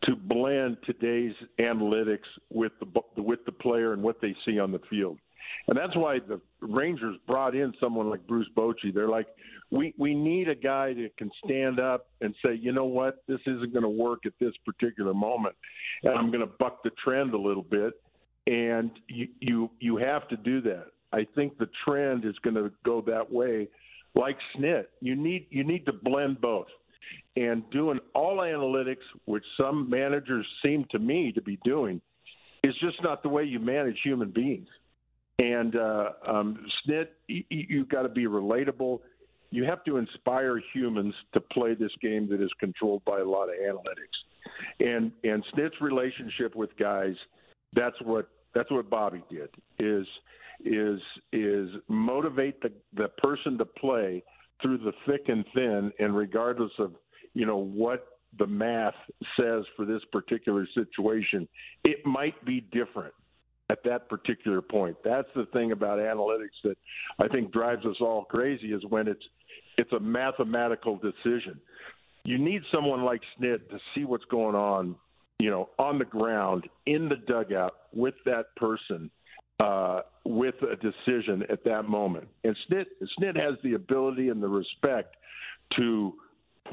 to 0.03 0.15
blend 0.15 0.77
today's 0.85 1.33
analytics 1.59 2.19
with 2.49 2.71
the 2.79 3.21
with 3.21 3.43
the 3.45 3.51
player 3.51 3.91
and 3.91 4.01
what 4.01 4.21
they 4.21 4.33
see 4.45 4.59
on 4.59 4.71
the 4.71 4.79
field. 4.89 5.17
And 5.67 5.77
that's 5.77 5.95
why 5.95 6.19
the 6.19 6.41
Rangers 6.61 7.17
brought 7.25 7.55
in 7.55 7.73
someone 7.79 8.09
like 8.09 8.25
Bruce 8.27 8.49
Bochy. 8.55 8.93
They're 8.93 9.07
like, 9.07 9.27
we 9.71 9.93
we 9.97 10.13
need 10.13 10.49
a 10.49 10.55
guy 10.55 10.93
that 10.93 11.11
can 11.17 11.31
stand 11.43 11.79
up 11.79 12.07
and 12.21 12.35
say, 12.45 12.53
you 12.53 12.71
know 12.71 12.85
what, 12.85 13.23
this 13.27 13.39
isn't 13.47 13.71
going 13.73 13.83
to 13.83 13.89
work 13.89 14.25
at 14.25 14.33
this 14.39 14.53
particular 14.65 15.13
moment, 15.13 15.55
and 16.03 16.13
I'm 16.13 16.31
going 16.31 16.41
to 16.41 16.51
buck 16.59 16.83
the 16.83 16.91
trend 17.03 17.33
a 17.33 17.37
little 17.37 17.63
bit. 17.63 17.93
And 18.45 18.91
you 19.07 19.27
you 19.39 19.71
you 19.79 19.97
have 19.97 20.27
to 20.27 20.37
do 20.37 20.61
that. 20.61 20.87
I 21.13 21.25
think 21.35 21.57
the 21.57 21.69
trend 21.85 22.25
is 22.25 22.35
going 22.43 22.55
to 22.55 22.71
go 22.83 23.01
that 23.07 23.31
way. 23.31 23.69
Like 24.15 24.37
Snit, 24.55 24.85
you 24.99 25.15
need 25.15 25.47
you 25.49 25.63
need 25.63 25.85
to 25.85 25.93
blend 25.93 26.41
both. 26.41 26.67
And 27.35 27.69
doing 27.71 27.99
all 28.13 28.37
analytics, 28.37 29.03
which 29.25 29.43
some 29.59 29.89
managers 29.89 30.45
seem 30.63 30.85
to 30.91 30.99
me 30.99 31.31
to 31.33 31.41
be 31.41 31.57
doing, 31.63 32.01
is 32.63 32.73
just 32.81 33.01
not 33.01 33.23
the 33.23 33.29
way 33.29 33.43
you 33.43 33.59
manage 33.59 33.97
human 34.03 34.29
beings. 34.29 34.67
And 35.39 35.75
uh, 35.75 36.09
um, 36.27 36.65
Snit, 36.85 37.07
you, 37.27 37.43
you've 37.49 37.89
got 37.89 38.03
to 38.03 38.09
be 38.09 38.25
relatable. 38.25 38.99
You 39.49 39.63
have 39.65 39.83
to 39.85 39.97
inspire 39.97 40.61
humans 40.73 41.13
to 41.33 41.39
play 41.39 41.73
this 41.73 41.91
game 42.01 42.29
that 42.29 42.41
is 42.41 42.51
controlled 42.59 43.03
by 43.05 43.19
a 43.19 43.25
lot 43.25 43.49
of 43.49 43.55
analytics. 43.55 44.17
And 44.79 45.11
and 45.23 45.43
Snit's 45.53 45.79
relationship 45.81 46.55
with 46.55 46.75
guys, 46.77 47.15
that's 47.73 47.95
what 48.03 48.29
that's 48.53 48.69
what 48.71 48.89
Bobby 48.89 49.23
did. 49.29 49.49
Is 49.79 50.05
is 50.63 50.99
is 51.31 51.69
motivate 51.87 52.61
the 52.61 52.71
the 52.95 53.09
person 53.17 53.57
to 53.57 53.65
play 53.65 54.23
through 54.61 54.79
the 54.79 54.93
thick 55.07 55.29
and 55.29 55.45
thin, 55.53 55.91
and 55.99 56.15
regardless 56.15 56.71
of 56.79 56.93
you 57.33 57.45
know 57.45 57.57
what 57.57 58.07
the 58.37 58.47
math 58.47 58.95
says 59.39 59.63
for 59.75 59.85
this 59.85 60.01
particular 60.11 60.67
situation, 60.73 61.47
it 61.83 62.05
might 62.05 62.43
be 62.45 62.61
different 62.71 63.13
at 63.69 63.83
that 63.85 64.09
particular 64.09 64.61
point. 64.61 64.97
That's 65.03 65.27
the 65.35 65.45
thing 65.53 65.71
about 65.71 65.99
analytics 65.99 66.61
that 66.63 66.75
I 67.19 67.27
think 67.27 67.51
drives 67.51 67.85
us 67.85 67.95
all 68.01 68.25
crazy 68.25 68.73
is 68.73 68.83
when 68.89 69.07
it's 69.07 69.23
it's 69.77 69.91
a 69.93 69.99
mathematical 69.99 70.97
decision. 70.97 71.59
You 72.25 72.37
need 72.37 72.61
someone 72.71 73.03
like 73.03 73.21
Snit 73.37 73.69
to 73.69 73.79
see 73.93 74.05
what's 74.05 74.25
going 74.25 74.55
on, 74.55 74.95
you 75.39 75.49
know, 75.49 75.69
on 75.79 75.97
the 75.97 76.05
ground 76.05 76.69
in 76.85 77.09
the 77.09 77.15
dugout 77.15 77.73
with 77.93 78.13
that 78.25 78.55
person 78.55 79.09
uh, 79.59 80.01
with 80.25 80.55
a 80.61 80.75
decision 80.75 81.43
at 81.49 81.63
that 81.63 81.83
moment. 81.83 82.27
And 82.43 82.55
Snit 82.69 82.85
Snit 83.19 83.39
has 83.39 83.55
the 83.63 83.73
ability 83.73 84.29
and 84.29 84.41
the 84.41 84.47
respect 84.47 85.15
to 85.77 86.13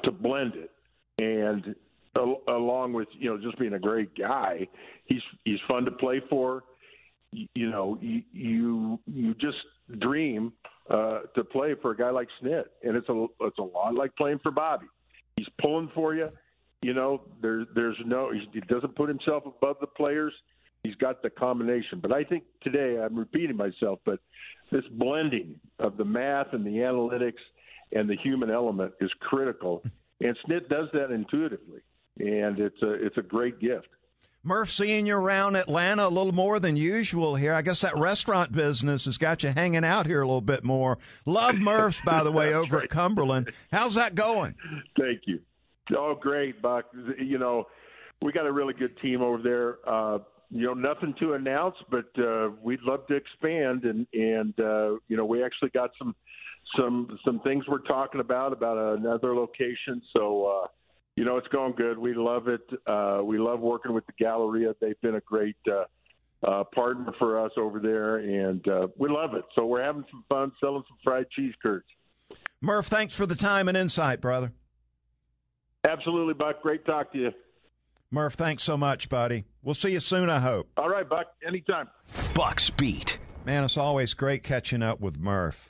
to 0.05 0.11
blend 0.11 0.55
it, 0.55 0.71
and 1.19 1.75
along 2.49 2.93
with 2.93 3.09
you 3.19 3.31
know 3.31 3.41
just 3.41 3.59
being 3.59 3.75
a 3.75 3.79
great 3.79 4.17
guy, 4.17 4.69
he's 5.07 5.23
he's 5.45 5.59
fun 5.69 5.85
to 5.85 5.91
play 5.91 6.21
for. 6.29 6.65
You, 7.33 7.71
know, 7.71 7.99
you 8.01 8.99
you, 9.07 9.35
just 9.35 9.59
dream 10.01 10.53
uh, 10.89 11.21
to 11.35 11.45
play 11.45 11.75
for 11.81 11.93
a 11.93 11.97
guy 11.97 12.11
like 12.11 12.29
Snit, 12.43 12.65
and 12.83 12.97
it's 12.97 13.09
a 13.09 13.27
it's 13.43 13.59
a 13.59 13.63
lot 13.63 13.95
like 13.95 14.15
playing 14.17 14.41
for 14.43 14.51
Bobby. 14.51 14.87
He's 15.37 15.47
pulling 15.61 15.91
for 15.95 16.15
you. 16.15 16.29
You 16.83 16.95
know, 16.95 17.23
there 17.41 17.67
there's 17.75 17.97
no 18.05 18.33
he 18.33 18.61
doesn't 18.61 18.97
put 18.97 19.09
himself 19.09 19.45
above 19.47 19.77
the 19.81 19.87
players. 19.87 20.33
He's 20.83 20.95
got 20.97 21.23
the 21.23 21.31
combination. 21.31 22.01
But 22.01 22.13
I 22.13 22.25
think 22.25 22.45
today 22.63 22.99
I'm 23.01 23.17
repeating 23.17 23.57
myself, 23.57 24.01
but 24.05 24.19
this 24.73 24.85
blending 24.93 25.61
of 25.79 25.97
the 25.99 26.05
math 26.05 26.53
and 26.53 26.65
the 26.65 26.71
analytics 26.71 27.35
and 27.93 28.09
the 28.09 28.17
human 28.17 28.51
element 28.51 28.93
is 29.01 29.11
critical. 29.21 29.83
And 30.21 30.37
Snit 30.47 30.69
does 30.69 30.89
that 30.93 31.11
intuitively, 31.11 31.81
and 32.19 32.59
it's 32.59 32.83
a 32.83 32.93
it's 32.93 33.19
a 33.19 33.23
great 33.23 33.61
gift. 33.61 33.89
Murph, 34.43 34.71
seeing 34.71 35.07
you 35.07 35.17
around 35.17 35.57
Atlanta 35.57 36.07
a 36.07 36.09
little 36.09 36.33
more 36.33 36.59
than 36.59 36.77
usual 36.77 37.35
here. 37.35 37.53
I 37.53 37.61
guess 37.61 37.83
that 37.83 37.97
restaurant 37.97 38.53
business 38.53 39.05
has 39.05 39.19
got 39.19 39.43
you 39.43 39.51
hanging 39.51 39.85
out 39.85 40.07
here 40.07 40.23
a 40.23 40.27
little 40.27 40.41
bit 40.41 40.65
more. 40.65 40.99
Love 41.27 41.57
Murph's, 41.57 42.01
by 42.01 42.23
the 42.25 42.33
way, 42.33 42.55
over 42.55 42.77
right. 42.77 42.85
at 42.85 42.91
Cumberland. 42.91 43.53
How's 43.71 43.97
that 43.97 44.15
going? 44.15 44.55
Thank 44.99 45.23
you. 45.27 45.41
Oh, 45.95 46.15
great, 46.19 46.63
Buck. 46.63 46.87
You 47.19 47.39
know, 47.39 47.67
we 48.23 48.33
got 48.33 48.47
a 48.47 48.53
really 48.53 48.73
good 48.73 48.97
team 49.01 49.21
over 49.21 49.43
there. 49.43 49.79
Uh, 49.87 50.19
you 50.51 50.67
know, 50.67 50.75
nothing 50.75 51.15
to 51.21 51.35
announce, 51.35 51.77
but 51.91 52.07
uh, 52.19 52.51
we'd 52.63 52.81
love 52.83 53.07
to 53.09 53.15
expand, 53.15 53.85
and 53.85 54.07
and 54.13 54.59
uh, 54.59 54.97
you 55.09 55.17
know, 55.17 55.25
we 55.25 55.45
actually 55.45 55.71
got 55.71 55.91
some 55.99 56.15
some 56.77 57.19
some 57.25 57.41
things 57.41 57.65
we're 57.69 57.79
talking 57.79 58.21
about 58.21 58.53
about 58.53 58.99
another 58.99 59.35
location. 59.35 60.03
So 60.17 60.47
uh, 60.47 60.67
you 61.21 61.27
know, 61.27 61.37
it's 61.37 61.49
going 61.49 61.75
good. 61.75 61.99
We 61.99 62.15
love 62.15 62.49
it. 62.49 62.63
Uh, 62.87 63.21
we 63.23 63.37
love 63.37 63.61
working 63.61 63.93
with 63.93 64.07
the 64.07 64.15
Galleria. 64.19 64.75
They've 64.81 64.99
been 65.03 65.17
a 65.17 65.21
great 65.21 65.57
uh, 65.71 65.85
uh, 66.43 66.65
partner 66.75 67.13
for 67.19 67.45
us 67.45 67.53
over 67.59 67.79
there, 67.79 68.17
and 68.17 68.67
uh, 68.67 68.87
we 68.97 69.11
love 69.11 69.35
it. 69.35 69.45
So 69.55 69.67
we're 69.67 69.83
having 69.83 70.07
some 70.11 70.25
fun 70.31 70.51
selling 70.61 70.83
some 70.89 70.97
fried 71.05 71.27
cheese 71.31 71.53
curds. 71.63 71.85
Murph, 72.63 72.87
thanks 72.87 73.15
for 73.15 73.27
the 73.27 73.35
time 73.35 73.69
and 73.69 73.77
insight, 73.77 74.23
brother. 74.23 74.55
Absolutely, 75.87 76.33
Buck. 76.33 76.63
Great 76.63 76.87
talk 76.87 77.13
to 77.13 77.19
you. 77.19 77.33
Murph, 78.11 78.33
thanks 78.33 78.63
so 78.63 78.79
much, 78.79 79.11
buddy. 79.11 79.45
We'll 79.63 79.75
see 79.75 79.93
you 79.93 80.01
soon, 80.01 80.31
I 80.31 80.41
hope. 80.41 80.71
All 80.79 80.89
right, 80.89 81.07
Buck. 81.07 81.27
Anytime. 81.47 81.91
Bucks 82.33 82.71
beat. 82.71 83.19
Man, 83.45 83.63
it's 83.63 83.77
always 83.77 84.15
great 84.15 84.43
catching 84.43 84.83
up 84.83 85.01
with 85.01 85.19
Murph. 85.19 85.70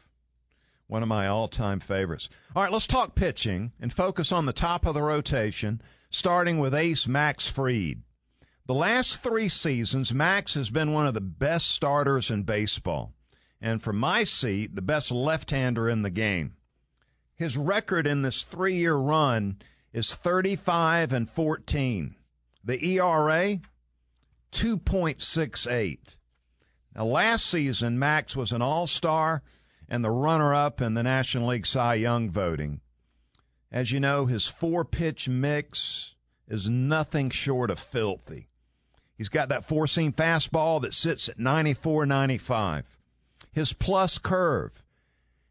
One 0.90 1.04
of 1.04 1.08
my 1.08 1.28
all 1.28 1.46
time 1.46 1.78
favorites. 1.78 2.28
All 2.56 2.64
right, 2.64 2.72
let's 2.72 2.88
talk 2.88 3.14
pitching 3.14 3.70
and 3.78 3.92
focus 3.92 4.32
on 4.32 4.46
the 4.46 4.52
top 4.52 4.84
of 4.84 4.94
the 4.94 5.04
rotation, 5.04 5.80
starting 6.10 6.58
with 6.58 6.74
ace 6.74 7.06
Max 7.06 7.46
Fried. 7.46 8.02
The 8.66 8.74
last 8.74 9.22
three 9.22 9.48
seasons, 9.48 10.12
Max 10.12 10.54
has 10.54 10.68
been 10.68 10.92
one 10.92 11.06
of 11.06 11.14
the 11.14 11.20
best 11.20 11.68
starters 11.68 12.28
in 12.28 12.42
baseball, 12.42 13.12
and 13.60 13.80
from 13.80 13.98
my 14.00 14.24
seat, 14.24 14.74
the 14.74 14.82
best 14.82 15.12
left 15.12 15.52
hander 15.52 15.88
in 15.88 16.02
the 16.02 16.10
game. 16.10 16.56
His 17.36 17.56
record 17.56 18.08
in 18.08 18.22
this 18.22 18.42
three 18.42 18.74
year 18.74 18.96
run 18.96 19.58
is 19.92 20.12
35 20.12 21.12
and 21.12 21.30
14. 21.30 22.16
The 22.64 22.84
ERA, 22.84 23.60
2.68. 24.50 26.16
Now, 26.96 27.04
last 27.04 27.46
season, 27.46 27.96
Max 27.96 28.34
was 28.34 28.50
an 28.50 28.60
all 28.60 28.88
star 28.88 29.44
and 29.90 30.04
the 30.04 30.10
runner 30.10 30.54
up 30.54 30.80
in 30.80 30.94
the 30.94 31.02
National 31.02 31.48
League 31.48 31.66
Cy 31.66 31.94
Young 31.94 32.30
voting. 32.30 32.80
As 33.72 33.90
you 33.90 33.98
know, 34.00 34.26
his 34.26 34.46
four 34.46 34.84
pitch 34.84 35.28
mix 35.28 36.14
is 36.48 36.68
nothing 36.68 37.28
short 37.30 37.70
of 37.70 37.78
filthy. 37.78 38.48
He's 39.18 39.28
got 39.28 39.48
that 39.50 39.64
four 39.64 39.86
seam 39.86 40.12
fastball 40.12 40.80
that 40.82 40.94
sits 40.94 41.28
at 41.28 41.38
94 41.38 42.06
95. 42.06 42.98
His 43.52 43.72
plus 43.72 44.16
curve 44.18 44.82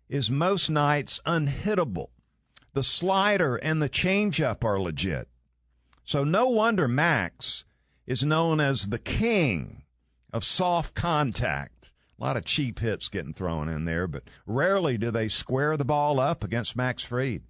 is 0.08 0.32
most 0.32 0.70
nights 0.70 1.20
unhittable. 1.26 2.08
The 2.74 2.84
slider 2.84 3.58
and 3.58 3.82
the 3.82 3.90
changeup 3.90 4.64
are 4.64 4.80
legit. 4.80 5.28
So 6.04 6.24
no 6.24 6.48
wonder 6.48 6.88
Max 6.88 7.66
is 8.08 8.24
known 8.24 8.60
as 8.60 8.88
the 8.88 9.00
king 9.00 9.84
of 10.34 10.44
soft 10.44 10.96
contact. 10.96 11.89
A 12.20 12.24
lot 12.24 12.38
of 12.38 12.44
cheap 12.44 12.80
hits 12.80 13.08
getting 13.08 13.34
thrown 13.34 13.70
in 13.70 13.86
there, 13.86 14.06
but 14.06 14.24
rarely 14.46 14.98
do 14.98 15.10
they 15.10 15.30
square 15.30 15.78
the 15.78 15.86
ball 15.86 16.20
up 16.20 16.44
against 16.44 16.76
Max 16.76 17.02
Fried. 17.02 17.44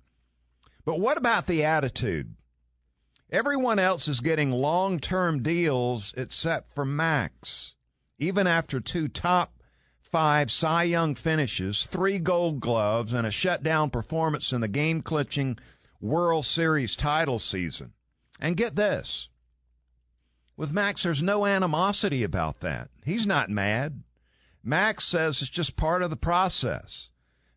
But 0.86 0.99
what 0.99 1.17
about 1.17 1.47
the 1.47 1.63
attitude? 1.63 2.36
Everyone 3.32 3.79
else 3.79 4.08
is 4.08 4.21
getting 4.21 4.51
long 4.51 4.99
term 4.99 5.41
deals 5.41 6.13
except 6.15 6.73
for 6.73 6.86
Max. 6.86 7.75
Even 8.19 8.45
after 8.45 8.79
two 8.79 9.08
top 9.08 9.53
five 9.99 10.51
Cy 10.51 10.84
Young 10.84 11.15
finishes, 11.15 11.86
three 11.86 12.19
gold 12.19 12.60
gloves, 12.60 13.13
and 13.13 13.25
a 13.25 13.32
shutdown 13.32 13.89
performance 13.89 14.51
in 14.51 14.62
the 14.62 14.67
game 14.67 15.01
clinching 15.01 15.58
World 16.01 16.45
Series 16.45 16.95
title 16.95 17.39
season. 17.39 17.93
And 18.39 18.58
get 18.58 18.75
this 18.75 19.29
with 20.60 20.73
Max, 20.73 21.03
there's 21.03 21.23
no 21.23 21.45
animosity 21.45 22.21
about 22.21 22.60
that. 22.60 22.89
He's 23.05 23.25
not 23.25 23.49
mad. 23.49 24.03
Max 24.63 25.06
says 25.06 25.41
it's 25.41 25.50
just 25.50 25.76
part 25.76 26.02
of 26.02 26.10
the 26.10 26.17
process. 26.17 27.10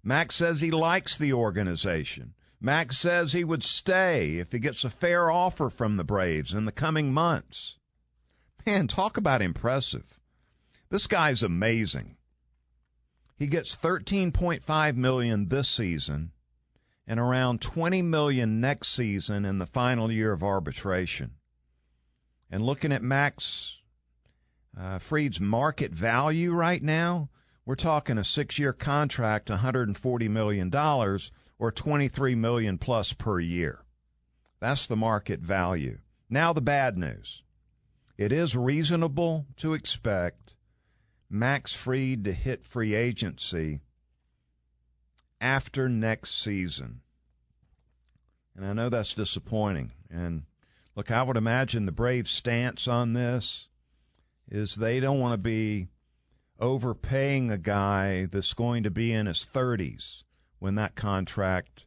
Max 0.02 0.34
says 0.36 0.60
he 0.60 0.70
likes 0.70 1.16
the 1.16 1.32
organization. 1.32 2.34
Max 2.60 2.98
says 2.98 3.32
he 3.32 3.44
would 3.44 3.64
stay 3.64 4.36
if 4.36 4.52
he 4.52 4.58
gets 4.58 4.84
a 4.84 4.90
fair 4.90 5.30
offer 5.30 5.68
from 5.68 5.96
the 5.96 6.04
Braves 6.04 6.54
in 6.54 6.64
the 6.64 6.72
coming 6.72 7.12
months. 7.12 7.76
Man, 8.64 8.86
talk 8.86 9.16
about 9.16 9.42
impressive. 9.42 10.20
This 10.88 11.06
guy's 11.06 11.42
amazing. 11.42 12.16
He 13.36 13.48
gets 13.48 13.74
13.5 13.74 14.96
million 14.96 15.48
this 15.48 15.68
season 15.68 16.30
and 17.06 17.18
around 17.18 17.60
20 17.60 18.02
million 18.02 18.60
next 18.60 18.88
season 18.88 19.44
in 19.44 19.58
the 19.58 19.66
final 19.66 20.12
year 20.12 20.32
of 20.32 20.44
arbitration. 20.44 21.32
And 22.50 22.64
looking 22.64 22.92
at 22.92 23.02
Max 23.02 23.78
uh, 24.78 24.98
Fried's 24.98 25.40
market 25.40 25.92
value 25.92 26.52
right 26.52 26.82
now, 26.82 27.28
we're 27.64 27.74
talking 27.74 28.18
a 28.18 28.24
six-year 28.24 28.72
contract, 28.72 29.50
140 29.50 30.28
million 30.28 30.70
dollars, 30.70 31.30
or 31.58 31.70
23 31.70 32.34
million 32.34 32.78
plus 32.78 33.12
per 33.12 33.38
year. 33.38 33.84
That's 34.60 34.86
the 34.86 34.96
market 34.96 35.40
value. 35.40 35.98
Now 36.28 36.52
the 36.52 36.60
bad 36.60 36.96
news: 36.96 37.42
it 38.16 38.32
is 38.32 38.56
reasonable 38.56 39.46
to 39.58 39.74
expect 39.74 40.54
Max 41.28 41.72
Fried 41.72 42.24
to 42.24 42.32
hit 42.32 42.64
free 42.64 42.94
agency 42.94 43.80
after 45.40 45.88
next 45.88 46.40
season. 46.40 47.00
And 48.56 48.66
I 48.66 48.72
know 48.72 48.88
that's 48.88 49.14
disappointing. 49.14 49.92
And 50.10 50.44
look, 50.94 51.10
I 51.10 51.22
would 51.22 51.36
imagine 51.36 51.86
the 51.86 51.92
Braves' 51.92 52.30
stance 52.30 52.86
on 52.86 53.12
this 53.12 53.68
is 54.48 54.74
they 54.74 55.00
don't 55.00 55.20
want 55.20 55.32
to 55.32 55.38
be 55.38 55.88
overpaying 56.58 57.50
a 57.50 57.58
guy 57.58 58.26
that's 58.26 58.54
going 58.54 58.82
to 58.82 58.90
be 58.90 59.12
in 59.12 59.26
his 59.26 59.46
30s 59.46 60.22
when 60.58 60.76
that 60.76 60.94
contract 60.94 61.86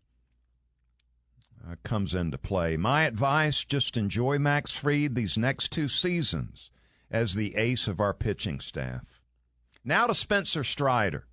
uh, 1.66 1.76
comes 1.84 2.14
into 2.14 2.38
play. 2.38 2.76
My 2.78 3.04
advice 3.04 3.64
just 3.64 3.98
enjoy 3.98 4.38
Max 4.38 4.76
Fried 4.76 5.16
these 5.16 5.38
next 5.38 5.72
two 5.72 5.88
seasons 5.88 6.72
as 7.10 7.36
the 7.36 7.56
ace 7.56 7.88
of 7.88 8.00
our 8.00 8.14
pitching 8.14 8.60
staff. 8.60 9.22
Now 9.84 10.08
to 10.08 10.14
Spencer 10.14 10.64
Strider. 10.64 11.26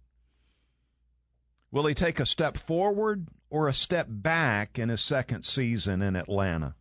Will 1.70 1.86
he 1.86 1.94
take 1.94 2.20
a 2.20 2.26
step 2.26 2.58
forward 2.58 3.28
or 3.50 3.66
a 3.66 3.74
step 3.74 4.06
back 4.08 4.78
in 4.78 4.90
his 4.90 5.00
second 5.00 5.44
season 5.44 6.02
in 6.02 6.16
Atlanta? 6.16 6.74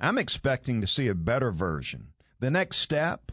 I'm 0.00 0.18
expecting 0.18 0.80
to 0.80 0.86
see 0.86 1.08
a 1.08 1.14
better 1.14 1.52
version. 1.52 2.08
The 2.40 2.50
next 2.50 2.78
step 2.78 3.32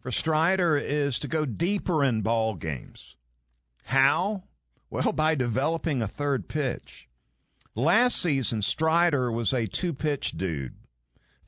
for 0.00 0.10
Strider 0.10 0.76
is 0.76 1.18
to 1.18 1.28
go 1.28 1.44
deeper 1.44 2.02
in 2.02 2.22
ball 2.22 2.54
games. 2.54 3.16
How? 3.84 4.44
Well, 4.88 5.12
by 5.12 5.34
developing 5.34 6.02
a 6.02 6.08
third 6.08 6.48
pitch. 6.48 7.08
Last 7.74 8.20
season, 8.20 8.62
Strider 8.62 9.30
was 9.30 9.52
a 9.52 9.66
two 9.66 9.92
pitch 9.92 10.32
dude, 10.32 10.74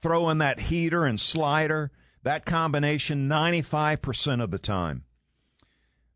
throwing 0.00 0.38
that 0.38 0.60
heater 0.60 1.04
and 1.04 1.20
slider, 1.20 1.90
that 2.22 2.44
combination 2.44 3.28
95% 3.28 4.42
of 4.42 4.50
the 4.50 4.58
time. 4.58 5.04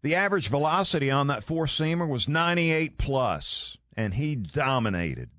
The 0.03 0.15
average 0.15 0.49
velocity 0.49 1.11
on 1.11 1.27
that 1.27 1.43
four 1.43 1.67
seamer 1.67 2.09
was 2.09 2.29
98 2.29 2.97
plus, 2.99 3.77
and 3.97 4.15
he 4.15 4.37
dominated. 4.37 5.31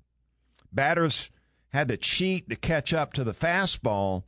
Batters 0.70 1.30
had 1.70 1.88
to 1.88 1.96
cheat 1.96 2.50
to 2.50 2.56
catch 2.56 2.92
up 2.92 3.14
to 3.14 3.24
the 3.24 3.32
fastball, 3.32 4.24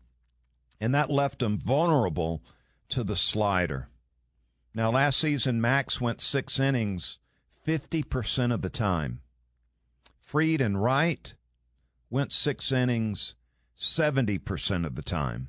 and 0.80 0.94
that 0.94 1.11
left 1.11 1.42
him 1.42 1.59
vulnerable 1.59 2.42
to 2.90 3.05
the 3.05 3.16
slider. 3.16 3.88
Now, 4.74 4.90
last 4.90 5.18
season, 5.18 5.61
Max 5.61 6.00
went 6.00 6.20
six 6.20 6.61
innings 6.61 7.18
50% 7.66 8.53
of 8.53 8.62
the 8.62 8.70
time. 8.70 9.20
Fried 10.20 10.61
and 10.61 10.83
Wright 10.83 11.35
went 12.09 12.33
six 12.33 12.70
innings 12.70 13.35
70% 13.76 14.87
of 14.87 14.94
the 14.94 15.03
time. 15.03 15.48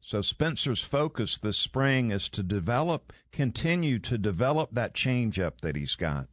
So 0.00 0.22
Spencer's 0.22 0.82
focus 0.82 1.36
this 1.36 1.56
spring 1.56 2.10
is 2.10 2.28
to 2.30 2.42
develop, 2.42 3.12
continue 3.32 3.98
to 4.00 4.16
develop 4.16 4.70
that 4.72 4.94
changeup 4.94 5.60
that 5.60 5.76
he's 5.76 5.94
got, 5.94 6.28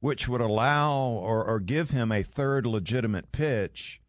which 0.00 0.28
would 0.28 0.40
allow 0.40 0.96
or, 0.98 1.44
or 1.44 1.60
give 1.60 1.90
him 1.90 2.12
a 2.12 2.22
third 2.22 2.64
legitimate 2.64 3.32
pitch 3.32 4.01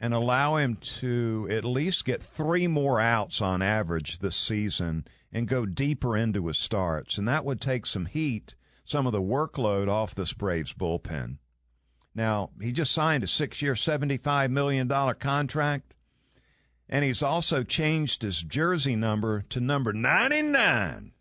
and 0.00 0.12
allow 0.12 0.56
him 0.56 0.76
to 0.76 1.48
at 1.50 1.64
least 1.64 2.04
get 2.04 2.22
three 2.22 2.66
more 2.66 3.00
outs 3.00 3.40
on 3.40 3.62
average 3.62 4.18
this 4.18 4.36
season 4.36 5.06
and 5.32 5.48
go 5.48 5.66
deeper 5.66 6.16
into 6.16 6.46
his 6.46 6.58
starts. 6.58 7.18
And 7.18 7.26
that 7.28 7.44
would 7.44 7.60
take 7.60 7.86
some 7.86 8.06
heat, 8.06 8.54
some 8.84 9.06
of 9.06 9.12
the 9.12 9.22
workload 9.22 9.88
off 9.88 10.14
this 10.14 10.32
Braves 10.32 10.72
bullpen. 10.72 11.38
Now, 12.14 12.50
he 12.60 12.72
just 12.72 12.92
signed 12.92 13.24
a 13.24 13.26
six 13.26 13.60
year, 13.60 13.74
$75 13.74 14.50
million 14.50 14.88
contract. 14.88 15.94
And 16.88 17.04
he's 17.04 17.22
also 17.22 17.62
changed 17.64 18.22
his 18.22 18.42
jersey 18.42 18.96
number 18.96 19.42
to 19.50 19.60
number 19.60 19.92
99, 19.92 21.12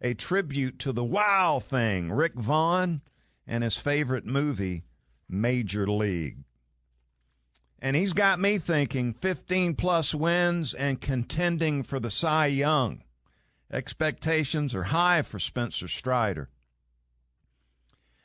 a 0.00 0.14
tribute 0.14 0.78
to 0.78 0.92
the 0.92 1.04
Wild 1.04 1.64
Thing, 1.64 2.10
Rick 2.10 2.34
Vaughn, 2.34 3.02
and 3.46 3.62
his 3.62 3.76
favorite 3.76 4.24
movie, 4.24 4.84
Major 5.28 5.86
League. 5.86 6.38
And 7.80 7.94
he's 7.94 8.12
got 8.12 8.40
me 8.40 8.58
thinking 8.58 9.14
15 9.14 9.74
plus 9.74 10.14
wins 10.14 10.74
and 10.74 11.00
contending 11.00 11.82
for 11.82 12.00
the 12.00 12.10
Cy 12.10 12.46
Young. 12.46 13.02
Expectations 13.70 14.74
are 14.74 14.84
high 14.84 15.22
for 15.22 15.38
Spencer 15.38 15.86
Strider. 15.86 16.48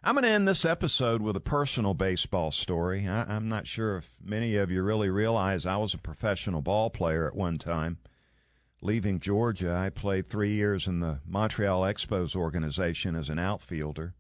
I'm 0.03 0.15
going 0.15 0.23
to 0.23 0.29
end 0.29 0.47
this 0.47 0.65
episode 0.65 1.21
with 1.21 1.35
a 1.35 1.41
personal 1.41 1.93
baseball 1.93 2.51
story. 2.51 3.07
I, 3.07 3.35
am 3.35 3.47
not 3.47 3.67
sure 3.67 3.97
if 3.97 4.15
many 4.21 4.57
of 4.57 4.69
you 4.69 4.83
really 4.83 5.09
realize 5.09 5.65
I 5.65 5.77
was 5.77 5.93
a 5.93 5.97
professional 5.97 6.61
ball 6.61 6.89
player 6.89 7.25
at 7.27 7.35
one 7.35 7.57
time. 7.57 7.99
Leaving 8.81 9.21
Georgia, 9.21 9.73
I 9.73 9.89
played 9.89 10.27
three 10.27 10.51
years 10.51 10.87
in 10.87 10.99
the 10.99 11.19
Montreal 11.25 11.83
Expos 11.83 12.35
organization 12.35 13.15
as 13.15 13.29
an 13.29 13.39
outfielder. 13.39 14.13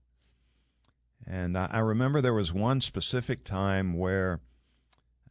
And 1.27 1.57
I, 1.57 1.67
I 1.69 1.79
remember 1.79 2.21
there 2.21 2.33
was 2.33 2.53
one 2.53 2.79
specific 2.79 3.43
time 3.43 3.97
where 3.97 4.39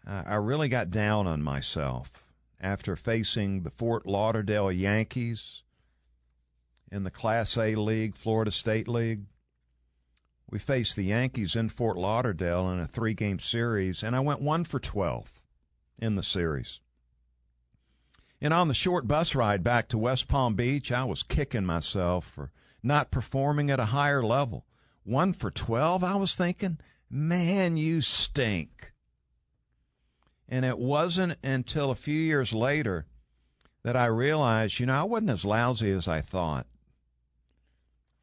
uh, 0.06 0.22
I 0.26 0.34
really 0.36 0.68
got 0.68 0.90
down 0.90 1.26
on 1.26 1.42
myself 1.42 2.24
after 2.60 2.96
facing 2.96 3.62
the 3.62 3.70
Fort 3.70 4.06
Lauderdale 4.06 4.70
Yankees 4.70 5.62
in 6.90 7.04
the 7.04 7.10
Class 7.10 7.56
A 7.56 7.74
League, 7.74 8.16
Florida 8.16 8.50
State 8.50 8.88
League 8.88 9.24
we 10.52 10.58
faced 10.58 10.96
the 10.96 11.04
Yankees 11.04 11.56
in 11.56 11.70
Fort 11.70 11.96
Lauderdale 11.96 12.68
in 12.68 12.78
a 12.78 12.86
three 12.86 13.14
game 13.14 13.38
series, 13.38 14.02
and 14.02 14.14
I 14.14 14.20
went 14.20 14.42
one 14.42 14.64
for 14.64 14.78
12 14.78 15.40
in 15.98 16.14
the 16.14 16.22
series. 16.22 16.78
And 18.38 18.52
on 18.52 18.68
the 18.68 18.74
short 18.74 19.08
bus 19.08 19.34
ride 19.34 19.64
back 19.64 19.88
to 19.88 19.98
West 19.98 20.28
Palm 20.28 20.54
Beach, 20.54 20.92
I 20.92 21.04
was 21.04 21.22
kicking 21.22 21.64
myself 21.64 22.26
for 22.26 22.50
not 22.82 23.10
performing 23.10 23.70
at 23.70 23.80
a 23.80 23.86
higher 23.86 24.22
level. 24.22 24.66
One 25.04 25.32
for 25.32 25.50
12, 25.50 26.04
I 26.04 26.16
was 26.16 26.36
thinking, 26.36 26.78
man, 27.08 27.78
you 27.78 28.02
stink. 28.02 28.91
And 30.52 30.66
it 30.66 30.78
wasn't 30.78 31.38
until 31.42 31.90
a 31.90 31.94
few 31.94 32.20
years 32.20 32.52
later 32.52 33.06
that 33.84 33.96
I 33.96 34.04
realized, 34.04 34.80
you 34.80 34.84
know, 34.84 35.00
I 35.00 35.02
wasn't 35.02 35.30
as 35.30 35.46
lousy 35.46 35.90
as 35.90 36.06
I 36.06 36.20
thought. 36.20 36.66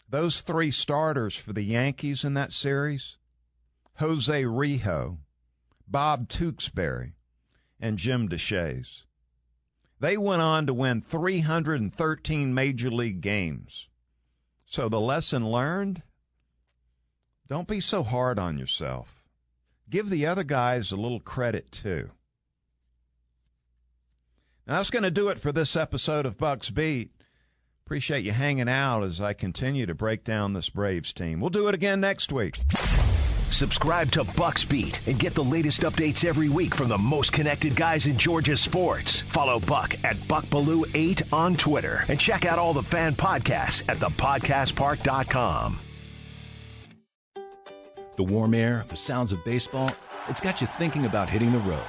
Those 0.07 0.41
three 0.41 0.69
starters 0.69 1.35
for 1.35 1.53
the 1.53 1.63
Yankees 1.63 2.23
in 2.23 2.35
that 2.35 2.53
series 2.53 3.17
Jose 3.95 4.43
Rijo, 4.43 5.17
Bob 5.87 6.29
Tewksbury, 6.29 7.15
and 7.79 7.97
Jim 7.97 8.29
Deshaies. 8.29 9.05
They 9.99 10.15
went 10.15 10.43
on 10.43 10.67
to 10.67 10.73
win 10.73 11.01
313 11.01 12.53
major 12.53 12.91
league 12.91 13.21
games. 13.21 13.87
So 14.67 14.87
the 14.87 15.01
lesson 15.01 15.49
learned 15.49 16.03
don't 17.47 17.67
be 17.67 17.79
so 17.79 18.03
hard 18.03 18.37
on 18.37 18.59
yourself. 18.59 19.23
Give 19.89 20.09
the 20.09 20.27
other 20.27 20.43
guys 20.43 20.91
a 20.91 20.95
little 20.95 21.19
credit 21.19 21.71
too. 21.71 22.11
Now 24.69 24.75
that's 24.75 24.91
going 24.91 25.01
to 25.01 25.09
do 25.09 25.29
it 25.29 25.39
for 25.39 25.51
this 25.51 25.75
episode 25.75 26.27
of 26.27 26.37
Bucks 26.37 26.69
Beat. 26.69 27.09
Appreciate 27.87 28.23
you 28.23 28.33
hanging 28.33 28.69
out 28.69 29.01
as 29.01 29.19
I 29.19 29.33
continue 29.33 29.87
to 29.87 29.95
break 29.95 30.23
down 30.23 30.53
this 30.53 30.69
Braves 30.69 31.11
team. 31.11 31.39
We'll 31.39 31.49
do 31.49 31.67
it 31.69 31.73
again 31.73 31.99
next 31.99 32.31
week. 32.31 32.55
Subscribe 33.49 34.11
to 34.11 34.23
Bucks 34.23 34.63
Beat 34.65 34.99
and 35.07 35.17
get 35.17 35.33
the 35.33 35.43
latest 35.43 35.81
updates 35.81 36.23
every 36.23 36.49
week 36.49 36.75
from 36.75 36.87
the 36.87 36.99
most 36.99 37.33
connected 37.33 37.75
guys 37.75 38.05
in 38.05 38.15
Georgia 38.15 38.55
sports. 38.55 39.21
Follow 39.21 39.59
Buck 39.59 39.95
at 40.03 40.17
BuckBelue8 40.17 41.33
on 41.33 41.55
Twitter 41.55 42.05
and 42.07 42.19
check 42.19 42.45
out 42.45 42.59
all 42.59 42.73
the 42.73 42.83
fan 42.83 43.15
podcasts 43.15 43.81
at 43.89 43.97
thepodcastpark.com. 43.97 45.79
The 48.17 48.23
warm 48.23 48.53
air, 48.53 48.83
the 48.87 48.97
sounds 48.97 49.31
of 49.31 49.43
baseball, 49.43 49.89
it's 50.27 50.39
got 50.39 50.61
you 50.61 50.67
thinking 50.67 51.07
about 51.07 51.27
hitting 51.27 51.53
the 51.53 51.57
road. 51.57 51.81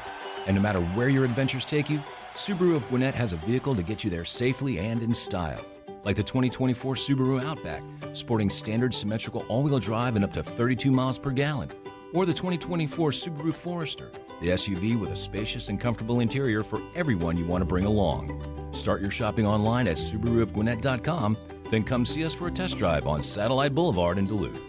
And 0.47 0.57
no 0.57 0.63
matter 0.63 0.81
where 0.81 1.11
your 1.11 1.27
adventures 1.27 1.67
take 1.67 1.91
you, 1.91 2.03
Subaru 2.41 2.75
of 2.75 2.89
Gwinnett 2.89 3.15
has 3.17 3.35
a 3.35 3.37
vehicle 3.37 3.75
to 3.75 3.83
get 3.83 4.03
you 4.03 4.09
there 4.09 4.25
safely 4.25 4.79
and 4.79 5.03
in 5.03 5.13
style 5.13 5.63
like 6.05 6.17
the 6.17 6.23
2024 6.23 6.95
Subaru 6.95 7.45
Outback, 7.45 7.83
sporting 8.15 8.49
standard 8.49 8.95
symmetrical 8.95 9.45
all-wheel 9.49 9.79
drive 9.79 10.17
and 10.17 10.25
up 10.25 10.33
to 10.33 10.43
32 10.43 10.91
miles 10.91 11.19
per 11.19 11.33
gallon, 11.33 11.69
or 12.15 12.25
the 12.25 12.33
2024 12.33 13.11
Subaru 13.11 13.53
Forester, 13.53 14.11
the 14.41 14.49
SUV 14.49 14.99
with 14.99 15.11
a 15.11 15.17
spacious 15.17 15.69
and 15.69 15.79
comfortable 15.79 16.21
interior 16.21 16.63
for 16.63 16.81
everyone 16.95 17.37
you 17.37 17.45
want 17.45 17.61
to 17.61 17.67
bring 17.67 17.85
along. 17.85 18.43
Start 18.73 19.03
your 19.03 19.11
shopping 19.11 19.47
online 19.47 19.87
at 19.87 19.99
SubaruofGwinnett.com, 19.99 21.37
then 21.65 21.85
come 21.85 22.07
see 22.07 22.25
us 22.25 22.33
for 22.33 22.49
a 22.49 22.51
test 22.51 22.79
drive 22.79 23.07
on 23.07 23.21
Satellite 23.21 23.75
Boulevard 23.75 24.17
in 24.17 24.27
Duluth. 24.27 24.63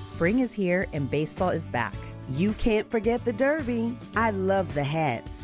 Spring 0.00 0.38
is 0.38 0.54
here 0.54 0.86
and 0.94 1.10
baseball 1.10 1.50
is 1.50 1.68
back. 1.68 1.94
You 2.30 2.54
can't 2.54 2.90
forget 2.90 3.22
the 3.26 3.34
Derby. 3.34 3.98
I 4.16 4.30
love 4.30 4.72
the 4.72 4.84
hats. 4.84 5.43